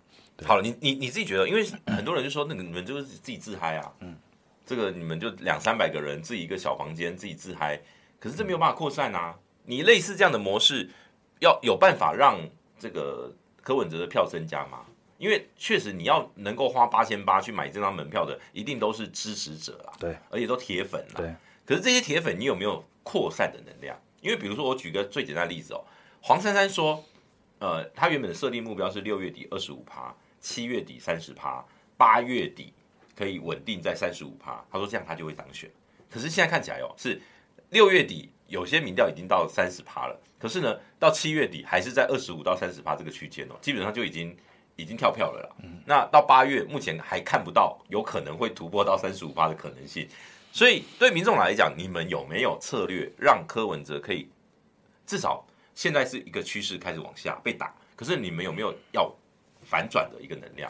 [0.47, 4.17] 好了，你你你自己觉得，因为很多人就说那个你们就是自己自嗨啊，嗯，
[4.65, 7.79] 这个你们就两三百个人自己一个小房间自己自嗨，
[8.19, 9.35] 可是这没有办法扩散啊。
[9.65, 10.91] 你类似这样的模式，
[11.43, 12.41] 要有办法让。
[12.83, 13.33] 这个
[13.63, 14.85] 柯文哲的票增加吗？
[15.17, 21.15] 因为确实你要能够花八千八去买这张门票的，一定都是支持者啊，对，而且都铁粉了。
[21.15, 21.33] 对，
[21.65, 23.97] 可是这些铁粉，你有没有扩散的能量？
[24.21, 25.85] 因为比如说，我举个最简单的例子哦，
[26.21, 27.05] 黄珊珊说，
[27.61, 31.65] 呃，他原本的设定目标是六月底二十五趴，七月底三十趴，
[31.97, 32.73] 八月底
[33.17, 34.61] 可以稳定在三十五趴。
[34.73, 35.71] 他说这样他就会当选。
[36.11, 37.23] 可是现在看起来哦，是
[37.71, 44.37] 六月底有些民调已经到三十趴了，可是呢，到七月底还是在二十五到三十趴这个区间哦，基本上就已经
[44.75, 45.57] 已经跳票了啦。
[45.63, 50.09] 嗯、那到八月目前还看不到有可能会突破到三十五趴的可能性，
[50.51, 54.29] 所以对民众来讲，你们有没有策略让柯文哲可以
[55.07, 59.09] 至少现在是一个趋势开始往下被打，可是你们有没有要
[59.63, 60.69] 反转的一个能量？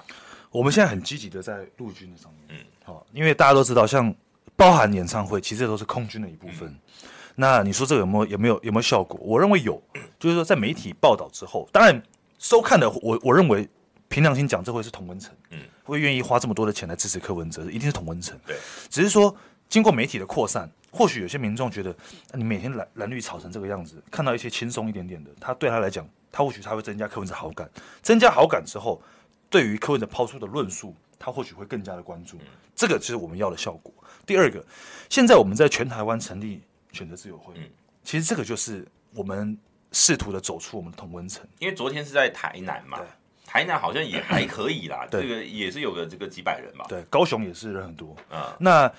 [0.51, 4.15] 我们现在很积极的在陆军的上面，嗯，好，因为大家都知道像。
[4.55, 6.69] 包含演唱会，其实都是空军的一部分。
[6.69, 9.19] 嗯、那你说这个有没有有没有有没有效果？
[9.23, 9.81] 我认为有，
[10.19, 12.03] 就是说在媒体报道之后，当然
[12.39, 13.69] 收看的我我认为
[14.09, 18.39] 凭良心讲，这会是同文层，嗯，会愿意花这么多的钱来支持柯文哲，一定是同文层。
[18.47, 18.57] 对，
[18.91, 19.35] 只是说
[19.69, 21.95] 经过媒体的扩散，或许有些民众觉得，
[22.35, 27.71] 你每天蓝蓝绿吵成这个样子，看到一些轻松一点点的，他对他来讲，他或许他会增加柯文哲好感，
[28.03, 29.01] 增加好感之后，
[29.49, 33.93] 对于柯文哲抛出的论述，他或许会更加的关注，嗯、这个就是我们要的效果。
[34.27, 34.63] 第二个，
[35.09, 36.61] 现在我们在全台湾成立
[36.93, 37.65] 选择自由会，嗯，
[38.05, 39.59] 其实这个就是我们
[39.91, 41.45] 试图的走出我们的同温层。
[41.59, 43.07] 因为昨天是在台南嘛，对
[43.45, 48.57] 台南好像也还可以啦，对这个也是有个这个几百人嘛，对，高雄也是人很多啊。
[48.61, 48.93] 那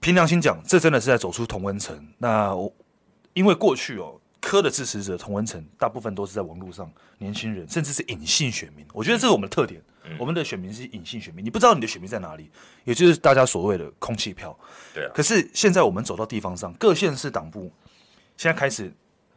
[0.00, 2.06] 凭良心讲，这真的是在走出同温层。
[2.18, 2.72] 那我
[3.34, 4.20] 因为过去哦。
[4.38, 8.86] 科的支持者同温层大部分都是在网络上，年轻人甚至是隐性选民。
[8.92, 12.50] 我觉得这是我们的特点，嗯、我们的选民是隐性选民，你不知道你的选民在哪里，
[12.84, 14.58] 也就是大家所谓的空气票。
[14.94, 15.10] 对啊。
[15.14, 17.70] 可是现在我们走到地方上，各县市党部
[18.36, 18.92] 现在开始，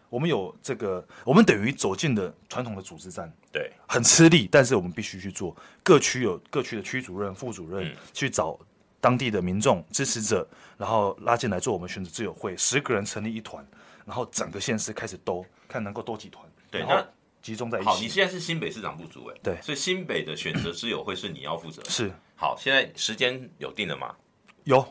[0.09, 5.55] 我们有这个，我们等于走进了传统的组织战，对，很吃力，但是我们必须去做。
[5.83, 8.59] 各区有各区的区主任、副主任、嗯、去找
[9.01, 10.47] 当地的民众支持者，
[10.77, 13.65] 然后拉进来做我们选择自由会，十个人成立一团。
[14.05, 17.07] 然后整个县市开始兜，看能够兜几团，对，那
[17.41, 17.87] 集中在一起。
[17.87, 21.81] 好，你现在是新北市长部主委，对，所以新北的选择之友会是你要负责。
[21.89, 24.15] 是，好，现在时间有定了吗？
[24.63, 24.85] 有，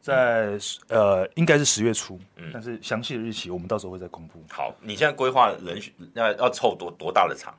[0.00, 4.44] 在呃，应该是十月初，嗯，但是详细的日期我们到时候会再公布。
[4.50, 7.54] 好，你现在规划人选要要凑多多大的场？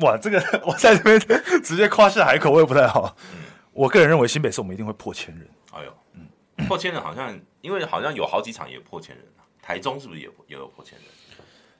[0.00, 1.20] 哇，这个 我在这边
[1.62, 3.16] 直接夸下海口，我也不太好。
[3.34, 5.48] 嗯，我个人认为新北市我们一定会破千人。
[5.72, 9.24] 哎呦，嗯，破千人好像，因为好像有好几场也破千人。
[9.62, 11.06] 台中是不是也也有破千人？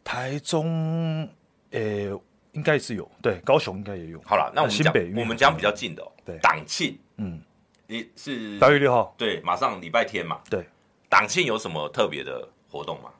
[0.05, 1.29] 台中，
[1.71, 2.21] 呃、欸，
[2.53, 3.11] 应该是有。
[3.21, 4.21] 对，高雄应该也有。
[4.25, 6.13] 好了，那我们讲，北我们讲比较近的、哦。
[6.25, 7.41] 对，党庆，嗯，
[7.87, 9.15] 你是八月六号。
[9.17, 10.39] 对，马上礼拜天嘛。
[10.51, 10.69] 对，
[11.09, 13.11] 党庆有什么特别的活动吗？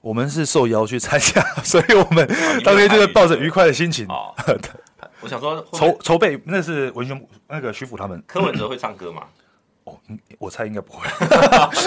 [0.00, 2.28] 我们是受邀去参加， 所以我们
[2.62, 4.06] 当天就是抱着愉快的心情。
[4.08, 4.34] 哦，
[5.20, 8.22] 我想说筹筹备，那是文雄那个徐府他们。
[8.26, 9.26] 柯文哲会唱歌吗？
[9.84, 9.98] 哦，
[10.38, 11.08] 我猜应该不会，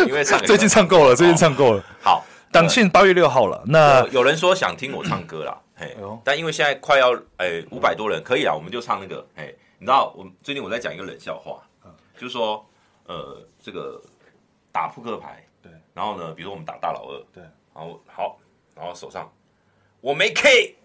[0.08, 1.84] 因为唱最近唱够了，最近唱够了。
[2.02, 3.64] 好，党庆八月六号了。
[3.68, 9.26] 那有人说想听我唱歌啦，嘿，但因为现在快要诶五百多人，可以啊，我们就唱那个。
[9.36, 11.62] 嘿，你知道我最近我在讲一个冷笑话，
[12.18, 12.66] 就是说
[13.06, 14.02] 呃这个
[14.72, 17.43] 打扑克牌，对，然后呢，比如说我们打大老二，对，
[17.76, 18.39] 然后好，
[18.76, 19.32] 然后手上
[20.02, 20.76] 我没 K，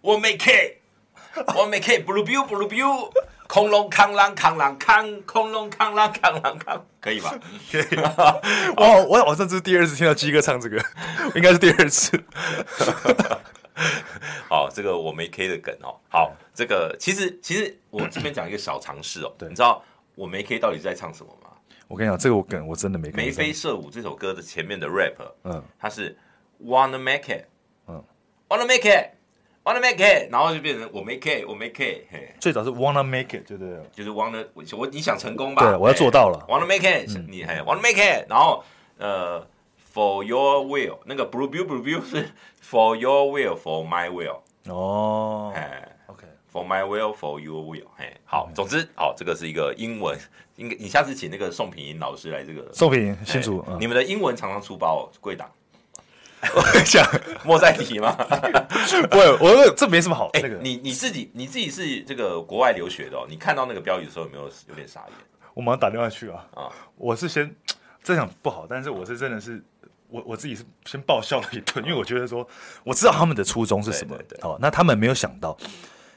[0.00, 0.80] 我没 K，
[1.56, 3.10] 我没 K，blue blue blue blue。
[3.52, 7.38] 恐龙扛狼扛狼扛，空龙扛狼扛狼扛，可以吧？
[7.70, 7.84] 可 以。
[8.78, 10.82] 我我好像这是第二次听到鸡哥唱这个，
[11.36, 12.18] 应该是第二次。
[14.48, 16.00] 好， 这个我没 K 的梗哦。
[16.08, 19.30] 好，这个其实其实我这边讲一个小尝试哦。
[19.36, 19.84] 对，你知道
[20.14, 21.50] 我没 K 到底在唱什么吗？
[21.88, 23.10] 我跟你讲，这个我梗我真的没。
[23.10, 25.12] 眉飞色舞这首歌的前面的 rap，
[25.44, 26.16] 嗯，它是
[26.64, 27.44] Wanna make it，
[27.86, 28.02] 嗯
[28.48, 29.10] ，Wanna make it。
[29.64, 32.04] Wanna make it，然后就变成我没 K，我没 K。
[32.40, 34.44] 最早是 Wanna make it，对对，就是 Wanna，
[34.76, 35.62] 我你想成功吧？
[35.62, 36.44] 对，我要做到了。
[36.48, 38.64] Wanna make it，你还 Wanna make it，然后
[38.98, 39.46] 呃
[39.94, 44.40] ，For your will，那个 Blue blue Blue blue 是 For your will，For my will。
[44.68, 47.86] 哦，哎，OK，For my will，For your will。
[47.98, 50.18] 哎，好，总之，好，这个是一个英文，
[50.56, 52.68] 应该你下次请那个宋品英老师来这个。
[52.72, 53.64] 宋品英，清楚。
[53.78, 55.48] 你们的英文常常出包贵档。
[56.54, 57.06] 我讲
[57.44, 58.12] 莫再提吗？
[59.10, 60.28] 不会，我这没什么好。
[60.34, 65.12] 哎、欸，那个、你你自己你自己是这个国外留学的哦，你看到那个标语的时候有没有有点傻眼？
[65.54, 66.44] 我马上打电话去啊！
[66.54, 67.54] 啊，我是先
[68.02, 69.62] 这样不好，但是我是真的是
[70.08, 72.44] 我我自己是先爆笑了一顿，因为我觉得说
[72.82, 74.16] 我知道他们的初衷是什么。
[74.16, 75.56] 对对对哦，那他们没有想到，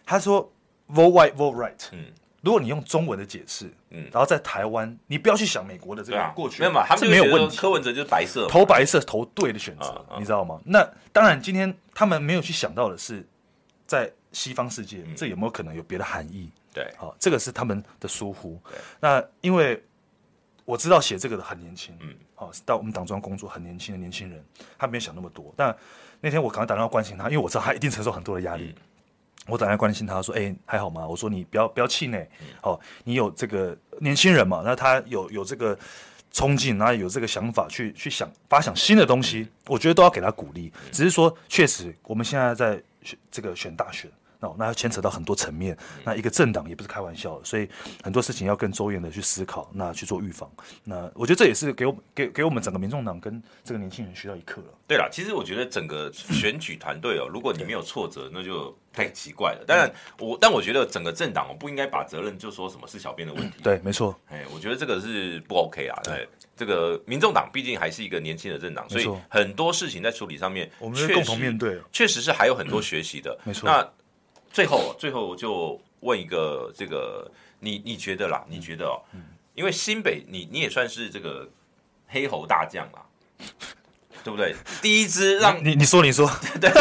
[0.06, 0.52] 他说
[0.90, 1.88] vote white vote right。
[1.92, 2.06] 嗯。
[2.46, 7.58] 如果你用中文的解释，嗯，然后在台湾，你不要去想美国的这个过去，没有嘛，他们没有问题。
[7.58, 10.62] 柯文哲就是白色，投白色投对的选择，你知道吗？
[10.64, 13.28] 那当然，今天他们没有去想到的是，
[13.88, 16.52] 在西方世界，这有没有可能有别的含义？
[16.72, 18.62] 对，好，这个是他们的疏忽。
[19.00, 19.84] 那因为
[20.66, 24.46] 我知道写这个的很年轻，嗯，好，到我们党中央工作很年轻的年轻人，
[24.78, 25.52] 他没有想那么多。
[25.58, 25.76] 但
[26.22, 28.76] 那天我赶快打电话关心他，因为我知道他一定承受很多的压力。
[29.48, 32.28] 我打电话关心他说：“哎，还好吗？”我说：“你不要不要气馁，
[32.62, 35.78] 哦，你有这个年轻人嘛，那他有有这个
[36.32, 40.72] 冲劲，然后有这个想法去去想发想新的东西，我觉得都要给他鼓励。
[40.92, 44.10] 只是说，确实我们现在在选这个选大学。”
[44.46, 47.68] 哦，那要牵扯到很多层面，那一个政党也不是开玩笑的，所以
[48.04, 50.50] 很多事情要更周延的去思考，那去做预防。
[50.84, 54.68] 那我觉得这也是给我给给我们整个民众党跟这个年轻人学到一课了。
[54.88, 59.64] 对了，其实我觉得整个选举团队哦，如果你没有挫折，那就太奇怪了。
[59.66, 63.58] 当然，我但我觉得整个政党不应该把责任就说什么是小编的问题。
[63.64, 64.16] 对，没错。
[64.28, 66.00] 哎，我觉得这个是不 OK 啊。
[66.04, 73.36] 对，这个民众党毕竟还是一个年轻的政党，所以很多事情在处理上面，我们共同面对，确实是还有很多学习的。
[73.44, 73.68] 没错。
[73.68, 73.90] 那
[74.56, 77.30] 最后，最后我就问一个，这个
[77.60, 78.42] 你你觉得啦？
[78.48, 79.22] 你觉得哦，嗯，
[79.54, 81.46] 因为新北你你也算是这个
[82.08, 83.02] 黑猴大将啦，
[84.24, 84.56] 对不对？
[84.82, 86.26] 第一支让你你说你说
[86.62, 86.72] 对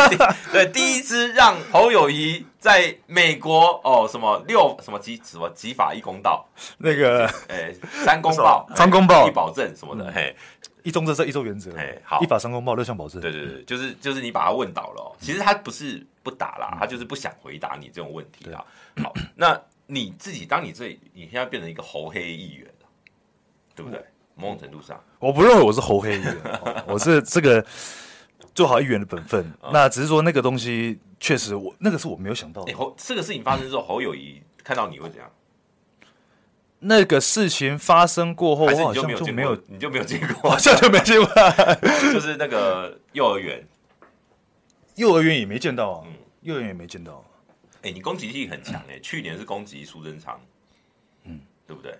[0.52, 6.46] 对，第一支让侯友谊在美国哦什么六什么几什么几法一公道
[6.78, 10.36] 那个哎三公报三公报一保证什么的嘿。
[10.84, 11.74] 一中政策，一中原则。
[11.76, 13.20] 哎，好，依法三公报，六项保证。
[13.20, 18.64] 对对对，就是就是你把他问倒了，哦，其实他不是不打啦，嗯、他就是不想回答你这种问题啦。
[19.02, 22.86] 好，那你自己，当你这你现在变成一个猴黑议员了，
[23.74, 23.98] 对不对？
[23.98, 24.04] 嗯、
[24.36, 27.64] 某种程度上，我不认为我是猴黑议员， 哦、我是这个
[28.54, 29.42] 做好议员的本分。
[29.62, 32.74] 嗯、那只是说那个东西确实我，我那个是我没有想到的。
[32.74, 35.30] 侯这个事情发生之后，侯友谊看到你会怎样？
[36.86, 39.58] 那个事情发生过后，我好像就没有？
[39.66, 40.50] 你就没有见过？
[40.52, 41.26] 好像就没见过。
[42.12, 43.66] 就是那个幼儿园，
[44.96, 46.04] 幼儿园也没见到啊。
[46.06, 46.12] 嗯，
[46.42, 47.24] 幼儿园也没见到。
[47.82, 48.98] 哎，你攻击性很强哎！
[49.00, 50.40] 去年是攻击苏贞昌，
[51.24, 51.98] 嗯，对不对？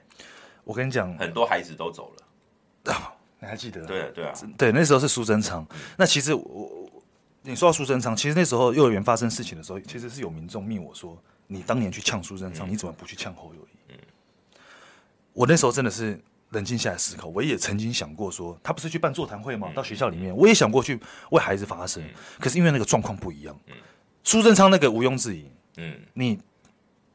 [0.65, 2.95] 我跟你讲，很多孩子都走了。
[3.41, 3.85] 你还记得？
[3.87, 5.67] 对对啊，对，那时候是苏贞昌。
[5.97, 6.89] 那其实我，
[7.43, 13.74] 你说到苏贞昌，其实那时候幼儿园发生事情的时候，其实是有民众命我说，你当年去呛苏贞昌，你怎么不去呛侯友宜？
[15.35, 16.19] 我那时候真的是
[16.51, 19.71] 冷静下来思考，我也曾经想过说，他不是去办座谈会吗？
[19.75, 20.99] 到学校里面，我也想过去
[21.31, 22.03] 为孩子发声，
[22.39, 23.59] 可是因为那个状况不一样。
[24.23, 26.39] 苏贞昌那个毋庸置疑，嗯，你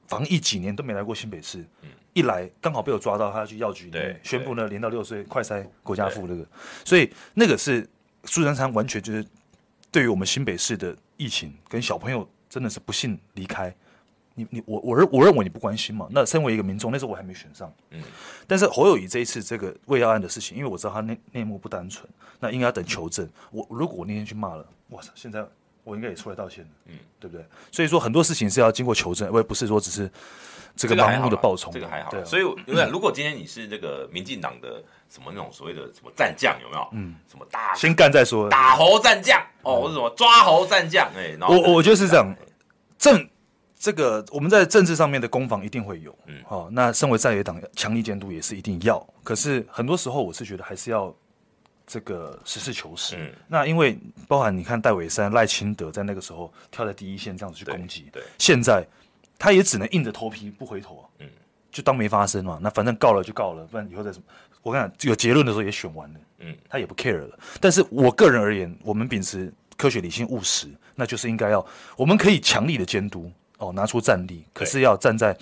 [0.08, 1.66] 防疫几年都没来过新北市，
[2.14, 6.46] 一来刚好被我抓到，他要去药局里面宣布呢，零到六岁快筛国家附那个，
[6.84, 7.90] 所以那个是
[8.26, 9.26] 苏贞昌完全就是
[9.90, 13.74] 对于我们新北市的疫情跟小朋友真的是不幸离开。
[14.40, 16.08] 你你我我认我认为你不关心嘛？
[16.12, 17.72] 那身为一个民众，那时候我还没选上。
[17.90, 18.02] 嗯，
[18.48, 22.08] 但是侯友谊这一次这个未药案的事情，因为我知道他内内幕不单纯，
[22.40, 23.28] 那应该要等求证。
[23.52, 25.46] 我如果我那天去骂了，哇塞，现在
[25.84, 27.46] 我应该也出来道歉了，嗯，对不对？
[27.70, 30.10] 所以说很多事情是要经过求证，我也不是说只是
[30.76, 32.12] 这个盲目的爆冲，这个还好。
[32.12, 36.88] 对，所以因为如果今天你是这个民进党的什么那种所谓的什么战将，有没有？
[36.94, 41.10] 嗯，什么打先干再说，打猴战将哦，或者什么抓猴战将？
[41.16, 42.34] 哎，我我就是这样
[42.98, 43.28] 正。
[43.80, 49.02] 这个我们在政治上面的攻防一定会有，嗯，好、哦，那身为在野党，强力监督也是一定要。
[49.24, 51.16] 可是很多时候，我是觉得还是要
[51.88, 53.16] 这个实事求是。
[53.16, 58.86] 嗯，那因为包含你看戴伟山、赖清德在那个时候跳在第一线这样子去攻击，对，对现在
[59.38, 61.30] 他也只能硬着头皮不回头啊，嗯，
[61.72, 62.60] 就当没发生嘛。
[62.62, 64.26] 那反正告了就告了，不然以后再什么？
[64.62, 67.40] 我跟你讲，有结论的时候也选完了，嗯，他也不 care 了。
[67.62, 71.66] 但是我个人而言，我们秉持科学、理性、务实，那就是应该要，
[71.96, 73.32] 我们可以强力的监督。
[73.60, 75.38] 哦，拿出战力，可是要站在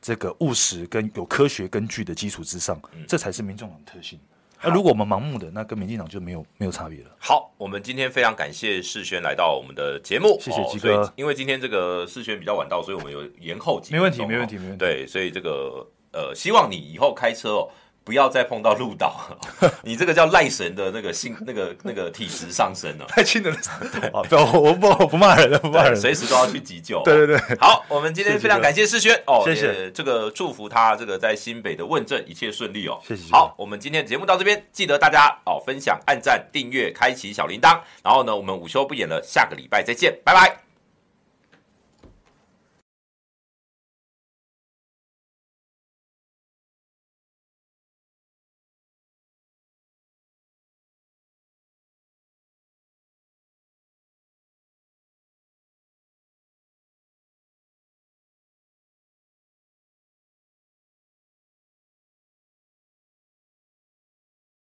[0.00, 4.20] 这个务实跟有科学根据的基础之上，嗯、这才是民众党的特性。
[4.60, 7.10] 那好如果我们盲目的，那跟民进党就没有没有差别了。
[7.18, 11.12] 好，我们今天非常感谢世轩来到我们的节目，谢谢基哥、哦。
[11.16, 13.92] 因为今天这个世轩比较晚到，所以我们有延后几。
[13.92, 14.78] 没问题，没问题，没问题。
[14.78, 17.68] 对，所以这个呃，希望你以后开车哦。
[18.04, 19.14] 不要再碰到鹿岛，
[19.82, 23.56] 你这个叫赖神的那个性，那个那个体质上升了， 太轻的了。
[24.28, 27.02] 不，我不我不骂人了，不骂人，随时都要去急救。
[27.04, 33.30] 对对对，好，我们今天非常感谢世轩哦，谢谢这个祝福他这个在新北的问政一切顺利哦，谢谢。
[33.30, 40.71] 好，我们今天节目到这边，记得大家哦分享、按赞、订阅、开启小铃铛，然后呢，我们午休不演了，下个礼拜再见，拜拜。